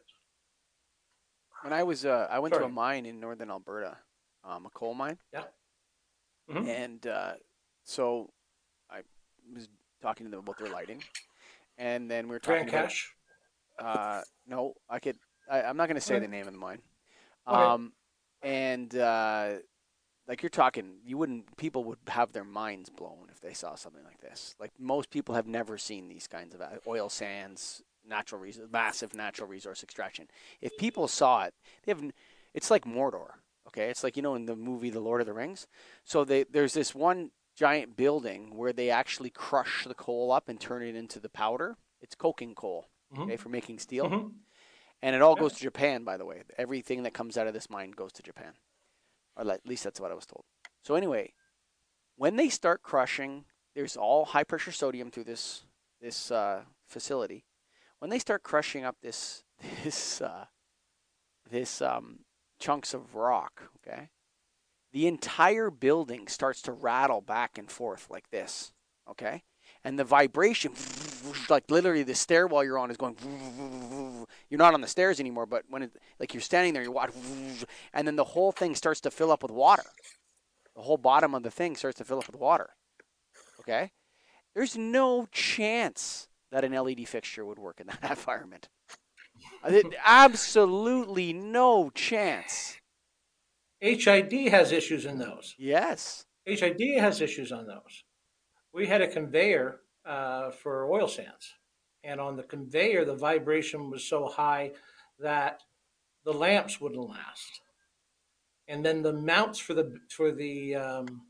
[1.61, 3.97] When I was, uh, I went to a mine in northern Alberta,
[4.43, 5.17] um, a coal mine,
[6.49, 6.67] Mhm.
[6.67, 7.33] and uh,
[7.83, 8.31] so
[8.89, 9.01] I
[9.53, 9.67] was
[10.01, 11.03] talking to them about their lighting,
[11.77, 12.83] and then we were talking Grand about.
[12.85, 13.13] Cache.
[13.79, 15.17] Uh, no, I could.
[15.49, 16.25] I, I'm not going to say Okay.
[16.25, 16.81] the name of the mine.
[17.47, 17.59] Okay.
[17.61, 17.93] Um,
[18.41, 19.53] and uh,
[20.27, 21.57] like you're talking, you wouldn't.
[21.57, 24.55] People would have their minds blown if they saw something like this.
[24.59, 29.13] Like most people have never seen these kinds of uh, oil sands, natural resource, massive
[29.13, 30.27] natural resource extraction.
[30.61, 31.53] If people saw it,
[31.83, 32.01] they have.
[32.53, 33.31] It's like Mordor.
[33.67, 35.67] Okay, it's like you know in the movie The Lord of the Rings.
[36.03, 40.59] So they, there's this one giant building where they actually crush the coal up and
[40.59, 41.75] turn it into the powder.
[42.01, 43.23] It's coking coal, Mhm.
[43.23, 44.09] okay, for making steel.
[44.09, 44.33] Mhm.
[45.01, 45.41] And it all Yeah.
[45.41, 46.43] goes to Japan, by the way.
[46.57, 48.53] Everything that comes out of this mine goes to Japan.
[49.35, 50.45] Or at least that's what I was told.
[50.83, 51.33] So anyway,
[52.15, 53.45] when they start crushing,
[53.75, 55.65] there's all high pressure sodium through this
[55.99, 57.43] this uh, facility.
[57.99, 59.43] When they start crushing up this
[59.83, 60.45] this uh,
[61.49, 62.19] this um,
[62.59, 64.09] chunks of rock, okay,
[64.91, 68.73] the entire building starts to rattle back and forth like this,
[69.09, 69.43] okay,
[69.83, 70.73] and the vibration,
[71.49, 73.15] like literally the stairwell you're on is going.
[74.49, 75.91] You're not on the stairs anymore, but when it,
[76.21, 77.11] like you're standing there, you watch,
[77.93, 79.83] and then the whole thing starts to fill up with water.
[80.73, 82.69] The whole bottom of the thing starts to fill up with water.
[83.59, 83.91] Okay,
[84.55, 88.69] there's no chance that an LED fixture would work in that environment.
[90.05, 92.77] Absolutely no chance.
[93.79, 95.55] HID has issues in those.
[95.57, 96.25] Yes.
[96.45, 98.03] HID has issues on those.
[98.73, 101.53] We had a conveyor uh, for oil sands,
[102.03, 104.71] and on the conveyor, the vibration was so high
[105.19, 105.61] that
[106.23, 107.61] the lamps wouldn't last.
[108.67, 111.21] And then the mounts for the for the um,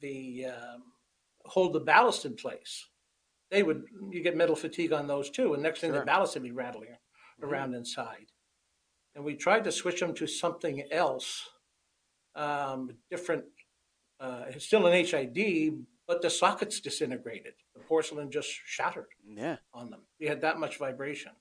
[0.00, 0.82] the um,
[1.44, 2.86] hold the ballast in place,
[3.50, 5.54] they would you get metal fatigue on those too.
[5.54, 6.00] And next thing, Sure.
[6.00, 6.96] the ballast would be rattling
[7.42, 8.32] around inside.
[9.14, 11.48] And we tried to switch them to something else,
[12.34, 13.44] um, different
[14.18, 17.54] uh, it's still an HID, but the sockets disintegrated.
[17.74, 19.58] The porcelain just shattered Yeah.
[19.74, 20.06] on them.
[20.18, 21.32] We had that much vibration.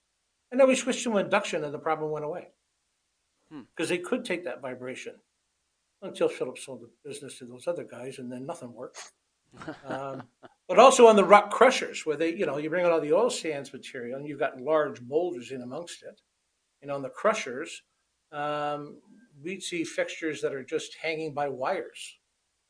[0.52, 2.50] And then we switched to induction and the problem went away.
[3.50, 3.62] Hmm.
[3.76, 5.22] Because they could take that vibration
[6.02, 9.14] until Philips sold the business to those other guys and then nothing worked.
[9.86, 10.24] Um,
[10.68, 13.14] but also on the rock crushers where they, you know, you bring out all the
[13.14, 16.22] oil sands material and you've got large boulders in amongst it.
[16.82, 17.84] And on the crushers,
[18.32, 19.00] um,
[19.44, 22.20] we'd see fixtures that are just hanging by wires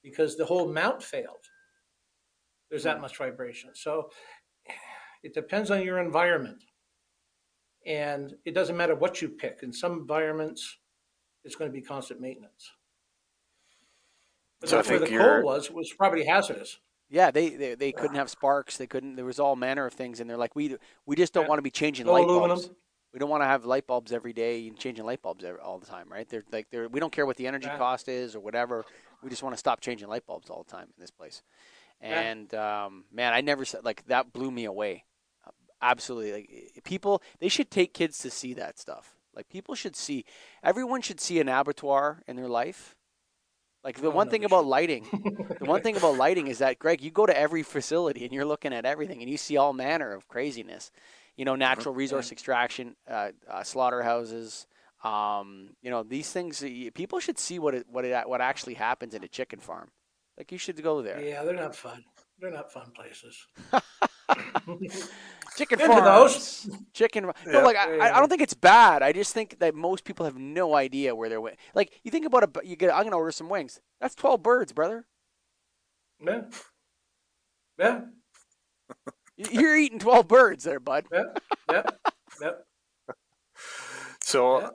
[0.03, 1.45] because the whole mount failed.
[2.69, 3.71] There's that much vibration.
[3.73, 4.09] So
[5.23, 6.63] it depends on your environment.
[7.85, 9.59] And it doesn't matter what you pick.
[9.61, 10.77] In some environments,
[11.43, 12.71] it's going to be constant maintenance.
[14.65, 16.79] But So I that's where think the coal was, was probably hazardous.
[17.09, 18.77] Yeah, they, they they couldn't have sparks.
[18.77, 19.15] They couldn't.
[19.15, 21.49] There was all manner of things, and they're like, we we just don't Yeah.
[21.49, 22.57] want to be changing No light aluminum.
[22.57, 22.69] bulbs.
[23.13, 25.77] We don't want to have light bulbs every day and changing light bulbs every, all
[25.79, 26.27] the time, right?
[26.27, 27.77] They're like they're we don't care what the energy Yeah.
[27.77, 28.83] cost is or whatever.
[29.23, 31.43] We just want to stop changing light bulbs all the time in this place.
[32.01, 32.19] Yeah.
[32.19, 35.05] And um, man, I never said like that blew me away.
[35.81, 39.15] Absolutely, like people they should take kids to see that stuff.
[39.35, 40.25] Like people should see,
[40.63, 42.94] everyone should see an abattoir in their life.
[43.85, 45.05] Like the one thing about lighting,
[45.59, 48.43] the one thing about lighting is that Greg, you go to every facility and you're
[48.43, 50.91] looking at everything and you see all manner of craziness.
[51.37, 54.65] You know, natural resource extraction, uh, uh, slaughterhouses.
[55.03, 56.63] Um, you know, these things.
[56.95, 59.89] People should see what it, what it, what actually happens in a chicken farm.
[60.35, 61.21] Like you should go there.
[61.21, 62.03] Yeah, they're not fun.
[62.39, 63.45] They're not fun places.
[65.55, 66.69] Chicken Been to farms.
[66.93, 67.31] Chicken.
[67.45, 67.51] Yeah.
[67.53, 69.01] No, like I, I don't think it's bad.
[69.01, 71.37] I just think that most people have no idea where they're.
[71.37, 72.93] wi- Like you think about a, bu- you get.
[72.93, 73.79] I'm gonna order some wings.
[74.01, 75.05] That's twelve birds, brother.
[76.25, 76.41] yeah.
[77.79, 78.01] Yeah.
[79.37, 81.05] You're eating twelve birds there, bud.
[81.11, 81.23] Yeah.
[81.71, 81.83] Yeah.
[82.41, 82.51] Yeah.
[84.21, 84.69] So uh,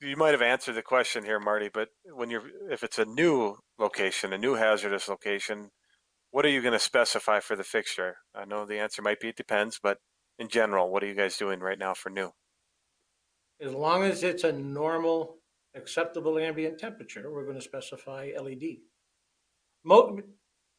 [0.00, 0.08] Yeah.
[0.08, 3.56] you might have answered the question here, Marty, but when you're if it's a new
[3.78, 5.70] location, a new hazardous location,
[6.34, 8.16] what are you going to specify for the fixture?
[8.34, 9.98] I know the answer might be it depends, but
[10.36, 12.32] in general, what are you guys doing right now for new?
[13.60, 15.36] As long as it's a normal,
[15.76, 18.78] acceptable ambient temperature, we're going to specify LED.
[19.84, 20.22] Mo-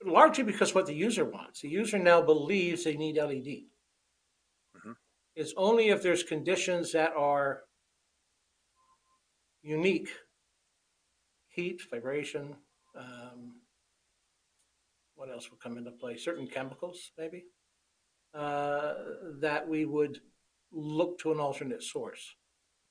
[0.04, 1.62] largely because what the user wants.
[1.62, 3.70] The user now believes they need LED.
[4.76, 4.98] Mhm.
[5.38, 7.64] It's only if there's conditions that are
[9.62, 10.10] unique
[11.48, 12.58] heat, vibration,
[12.94, 13.62] um,
[15.16, 16.18] what else will come into play?
[16.18, 17.46] Certain chemicals, maybe,
[18.34, 18.94] uh,
[19.40, 20.20] that we would
[20.72, 22.36] look to an alternate source.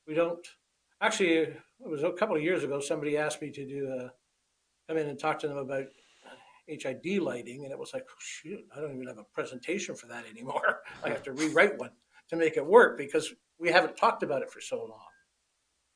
[0.07, 0.47] We don't
[1.01, 1.37] actually.
[1.37, 2.81] It was a couple of years ago.
[2.81, 4.13] Somebody asked me to do a
[4.89, 5.87] come in and talk to them about
[6.67, 10.07] HID lighting, and it was like, oh, shoot, I don't even have a presentation for
[10.07, 10.81] that anymore.
[11.05, 11.91] I have to rewrite one
[12.31, 15.07] to make it work because we haven't talked about it for so long.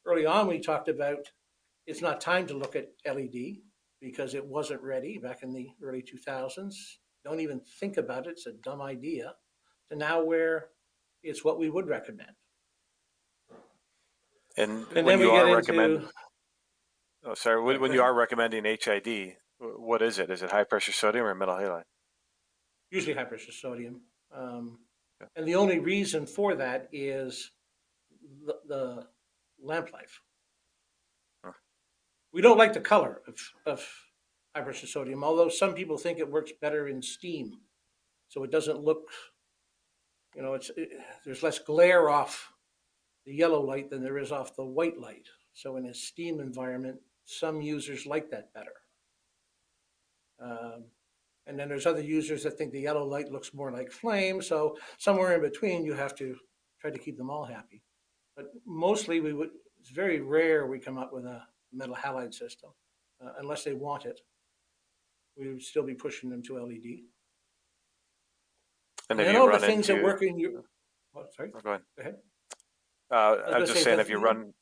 [0.05, 1.31] Early on, we talked about
[1.87, 3.59] it's not time to look at LED
[4.01, 6.75] because it wasn't ready back in the early 2000s.
[7.25, 9.35] Don't even think about it; it's a dumb idea.
[9.91, 10.69] To now, where
[11.23, 12.33] it's what we would recommend.
[14.57, 16.09] And, And when you are into recommending,
[17.25, 20.31] oh, sorry, when, when you are recommending HID, what is it?
[20.31, 21.85] Is it high pressure sodium or metal halide?
[22.91, 24.03] usually high pressure sodium.
[24.35, 24.79] Um,
[25.21, 25.27] Yeah.
[25.35, 27.51] And the only reason for that is
[28.47, 29.07] the, the
[29.61, 30.21] lamp life.
[32.33, 33.35] We don't like the color of,
[33.67, 33.89] of
[34.55, 37.53] high pressure sodium, although some people think it works better in steam.
[38.29, 39.11] So it doesn't look,
[40.35, 40.91] you know, it's it,
[41.25, 42.53] there's less glare off
[43.25, 45.27] the yellow light than there is off the white light.
[45.55, 48.73] So in a steam environment, some users like that better.
[50.41, 50.85] Um,
[51.47, 54.43] and then there's other users that think the yellow light looks more like flame.
[54.43, 56.37] So somewhere in between, you have to
[56.81, 57.83] try to keep them all happy.
[58.37, 59.51] But mostly, we would.
[59.81, 62.71] It's very rare we come up with a metal halide system,
[63.25, 64.21] uh, unless they want it.
[65.37, 67.05] We would still be pushing them to LED.
[69.11, 70.01] And And you all the things into?
[70.01, 70.65] that work in your.
[71.15, 71.51] Oh, sorry.
[71.55, 71.83] Oh, go ahead.
[71.97, 72.17] Go ahead.
[73.11, 74.53] Uh, I was just saying, if you run,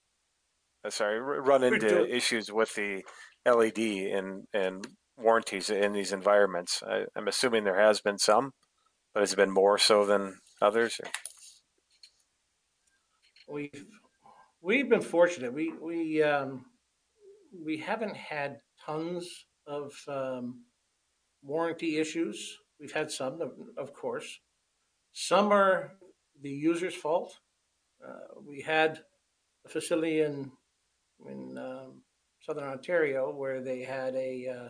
[0.84, 3.02] uh, sorry, run into issues with the
[3.44, 4.86] LED and and
[5.16, 6.82] warranties in these environments?
[6.86, 8.52] I, I'm assuming there has been some,
[9.14, 11.00] but has it been more so than others?
[11.02, 11.10] Or?
[13.48, 13.84] We've
[14.60, 15.52] we've been fortunate.
[15.52, 16.66] We we um,
[17.52, 20.64] we haven't had tons of um,
[21.42, 22.58] warranty issues.
[22.80, 23.40] We've had some,
[23.76, 24.40] of, course.
[25.12, 25.92] Some are
[26.42, 27.38] the user's fault.
[28.06, 29.00] Uh, we had
[29.64, 30.52] a facility in
[31.26, 32.02] in um,
[32.40, 34.68] southern Ontario where they had a uh,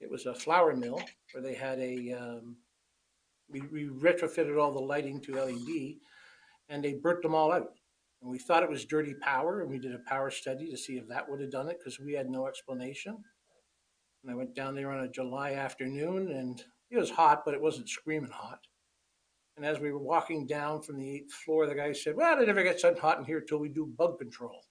[0.00, 1.00] it was a flour mill
[1.32, 2.56] where they had a um,
[3.48, 5.94] we, we retrofitted all the lighting to LED
[6.68, 7.72] and they burnt them all out.
[8.22, 10.96] And we thought it was dirty power, and we did a power study to see
[10.96, 13.18] if that would have done it because we had no explanation.
[14.22, 17.60] And I went down there on a July afternoon, and it was hot, but it
[17.60, 18.60] wasn't screaming hot.
[19.56, 22.46] And as we were walking down from the eighth floor, the guy said, Well, it
[22.46, 24.62] never gets that hot in here till we do bug control.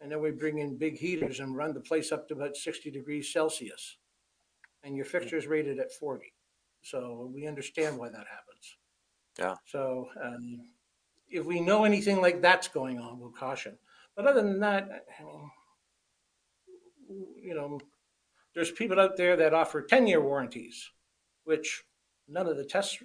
[0.00, 2.90] And then we bring in big heaters and run the place up to about 60
[2.90, 3.98] degrees Celsius.
[4.82, 6.32] And your fixture's rated at 40.
[6.82, 8.76] So we understand why that happens.
[9.38, 9.54] Yeah.
[9.66, 10.62] So um,
[11.30, 13.78] if we know anything like that's going on, we'll caution.
[14.16, 15.50] But other than that, I mean,
[17.42, 17.80] you know,
[18.54, 20.90] there's people out there that offer 10 year warranties,
[21.44, 21.84] which
[22.28, 22.98] none of the tests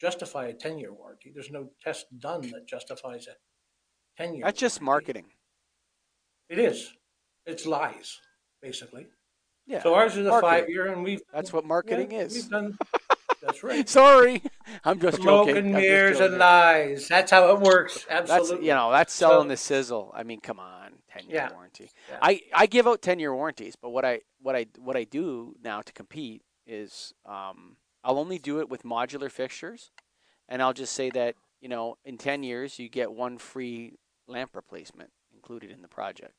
[0.00, 1.30] justify a 10 year warranty.
[1.32, 5.26] There's no test done that justifies a 10 year That's just marketing.
[6.48, 6.92] It is.
[7.46, 8.18] It's lies,
[8.62, 9.06] basically.
[9.66, 9.82] Yeah.
[9.82, 10.50] So ours is a marketing.
[10.50, 11.20] five year, and we've.
[11.32, 12.34] That's what marketing yeah, is.
[12.34, 12.78] We've done.
[13.48, 13.88] That's right.
[14.00, 14.42] Sorry,
[14.84, 15.56] I'm just Smoke joking.
[15.56, 17.08] and I'm just mirrors and lies.
[17.08, 18.06] That's how it works.
[18.08, 18.68] That's Absolutely.
[18.68, 20.12] you know that's selling So- the sizzle.
[20.14, 21.52] I mean, come on, ten year Yeah.
[21.52, 21.90] warranty.
[22.10, 22.18] Yeah.
[22.22, 25.56] I, I give out ten year warranties, but what I what I what I do
[25.64, 29.90] now to compete is um, I'll only do it with modular fixtures,
[30.48, 33.94] and I'll just say that you know in ten years you get one free
[34.26, 36.34] lamp replacement included in the project,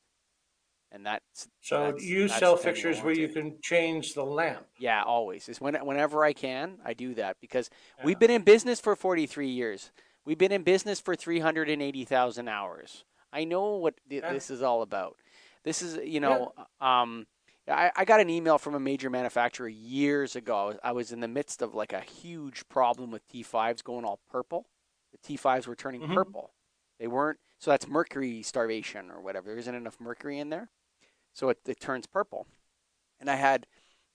[0.91, 4.65] and that's So that's- you that's sell fixtures where you can change the lamp.
[4.77, 5.47] Yeah, always.
[5.49, 8.05] Is when whenever I can, I do that because Yeah.
[8.05, 9.91] we've been in business for 43 years.
[10.25, 13.03] We've been in business for 380,000 hours.
[13.31, 14.33] I know what th- Yeah.
[14.33, 15.17] this is all about.
[15.63, 17.27] This is, you know, um,
[17.67, 20.77] I, I got an email from a major manufacturer years ago.
[20.83, 24.65] I was in the midst of like a huge problem with T5s going all purple.
[25.11, 26.15] The T5s were turning Mhm.
[26.15, 26.51] purple.
[26.99, 29.47] They weren't, so that's mercury starvation or whatever.
[29.49, 30.69] There isn't enough mercury in there.
[31.33, 32.47] So it, it turns purple.
[33.19, 33.67] And I had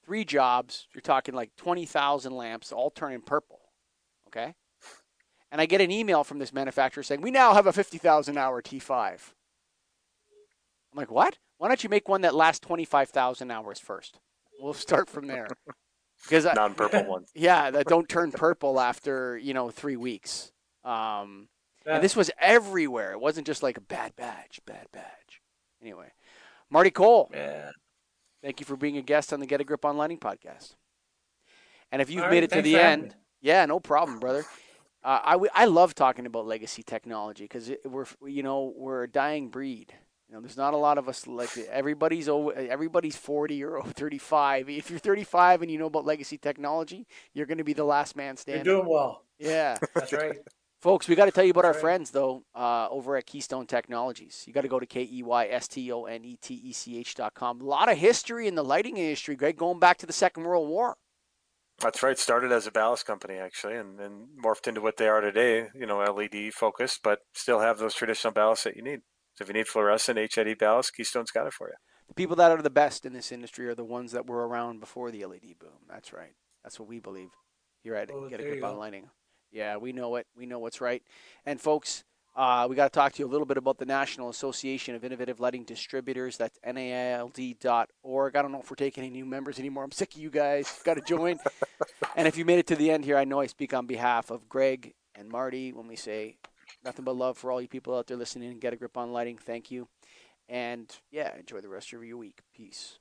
[0.04, 0.86] three jobs.
[0.94, 3.60] You're talking like 20,000 lamps, all turning purple.
[4.28, 4.54] Okay.
[5.52, 8.60] And I get an email from this manufacturer saying, We now have a 50,000 hour
[8.60, 8.90] T5.
[10.92, 11.38] I'm like, What?
[11.58, 14.18] Why don't you make one that lasts 25,000 hours first?
[14.60, 15.48] We'll start from there.
[16.22, 17.28] Because, Non-purple ones.
[17.34, 20.52] yeah, that don't turn purple after, you know, three weeks.
[20.82, 21.48] Um,
[21.84, 21.96] Yeah.
[21.96, 23.12] and this was everywhere.
[23.12, 25.42] It wasn't just like a bad badge, bad badge.
[25.82, 26.12] Anyway,
[26.70, 27.70] Marty Cole, Yeah.
[28.42, 30.74] Thank you for being a guest on the Get a Grip on Lighting podcast.
[31.90, 33.10] And if you've All made right, it to the end, me.
[33.40, 34.44] yeah, no problem, brother.
[35.02, 39.08] Uh, I, w- I love talking about legacy technology because we're you know we're a
[39.08, 39.94] dying breed.
[40.28, 44.68] You know, there's not a lot of us like everybody's o- everybody's 40 or 35.
[44.70, 48.16] If you're 35 and you know about legacy technology, you're going to be the last
[48.16, 48.64] man standing.
[48.66, 49.24] You're doing well.
[49.38, 49.76] yeah.
[49.94, 50.36] That's right.
[50.84, 54.44] Folks, we got to tell you about our friends though uh, over at Keystone Technologies.
[54.46, 56.74] You got to go to k e y s t o n e t e
[56.74, 57.62] c h dot com.
[57.62, 60.68] A lot of history in the lighting industry, Greg, going back to the Second World
[60.68, 60.98] War.
[61.80, 62.18] That's right.
[62.18, 65.68] Started as a ballast company actually, and, and morphed into what they are today.
[65.74, 69.00] You know, LED focused, but still have those traditional ballasts that you need.
[69.36, 71.76] So if you need fluorescent HID ballast, Keystone's got it for you.
[72.08, 74.80] The people that are the best in this industry are the ones that were around
[74.80, 75.88] before the LED boom.
[75.88, 76.34] That's right.
[76.62, 77.30] That's what we believe
[77.82, 78.78] here at Oh, Get a good on go.
[78.80, 79.08] Lighting.
[79.54, 80.26] Yeah, we know it.
[80.36, 81.00] We know what's right.
[81.46, 82.02] And folks,
[82.34, 85.04] uh, we got to talk to you a little bit about the National Association of
[85.04, 86.36] Innovative Lighting Distributors.
[86.36, 88.36] That's NAILD.org.
[88.36, 89.84] I don't know if we're taking any new members anymore.
[89.84, 90.82] I'm sick of you guys.
[90.84, 91.38] Got to join.
[92.16, 94.32] and if you made it to the end here, I know I speak on behalf
[94.32, 96.36] of Greg and Marty when we say
[96.84, 99.12] nothing but love for all you people out there listening and get a grip on
[99.12, 99.38] lighting.
[99.38, 99.86] Thank you.
[100.48, 102.40] And yeah, enjoy the rest of your week.
[102.52, 102.98] Peace.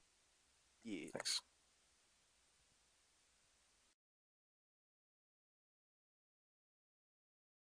[0.84, 1.08] Yeah.
[1.12, 1.42] Thanks.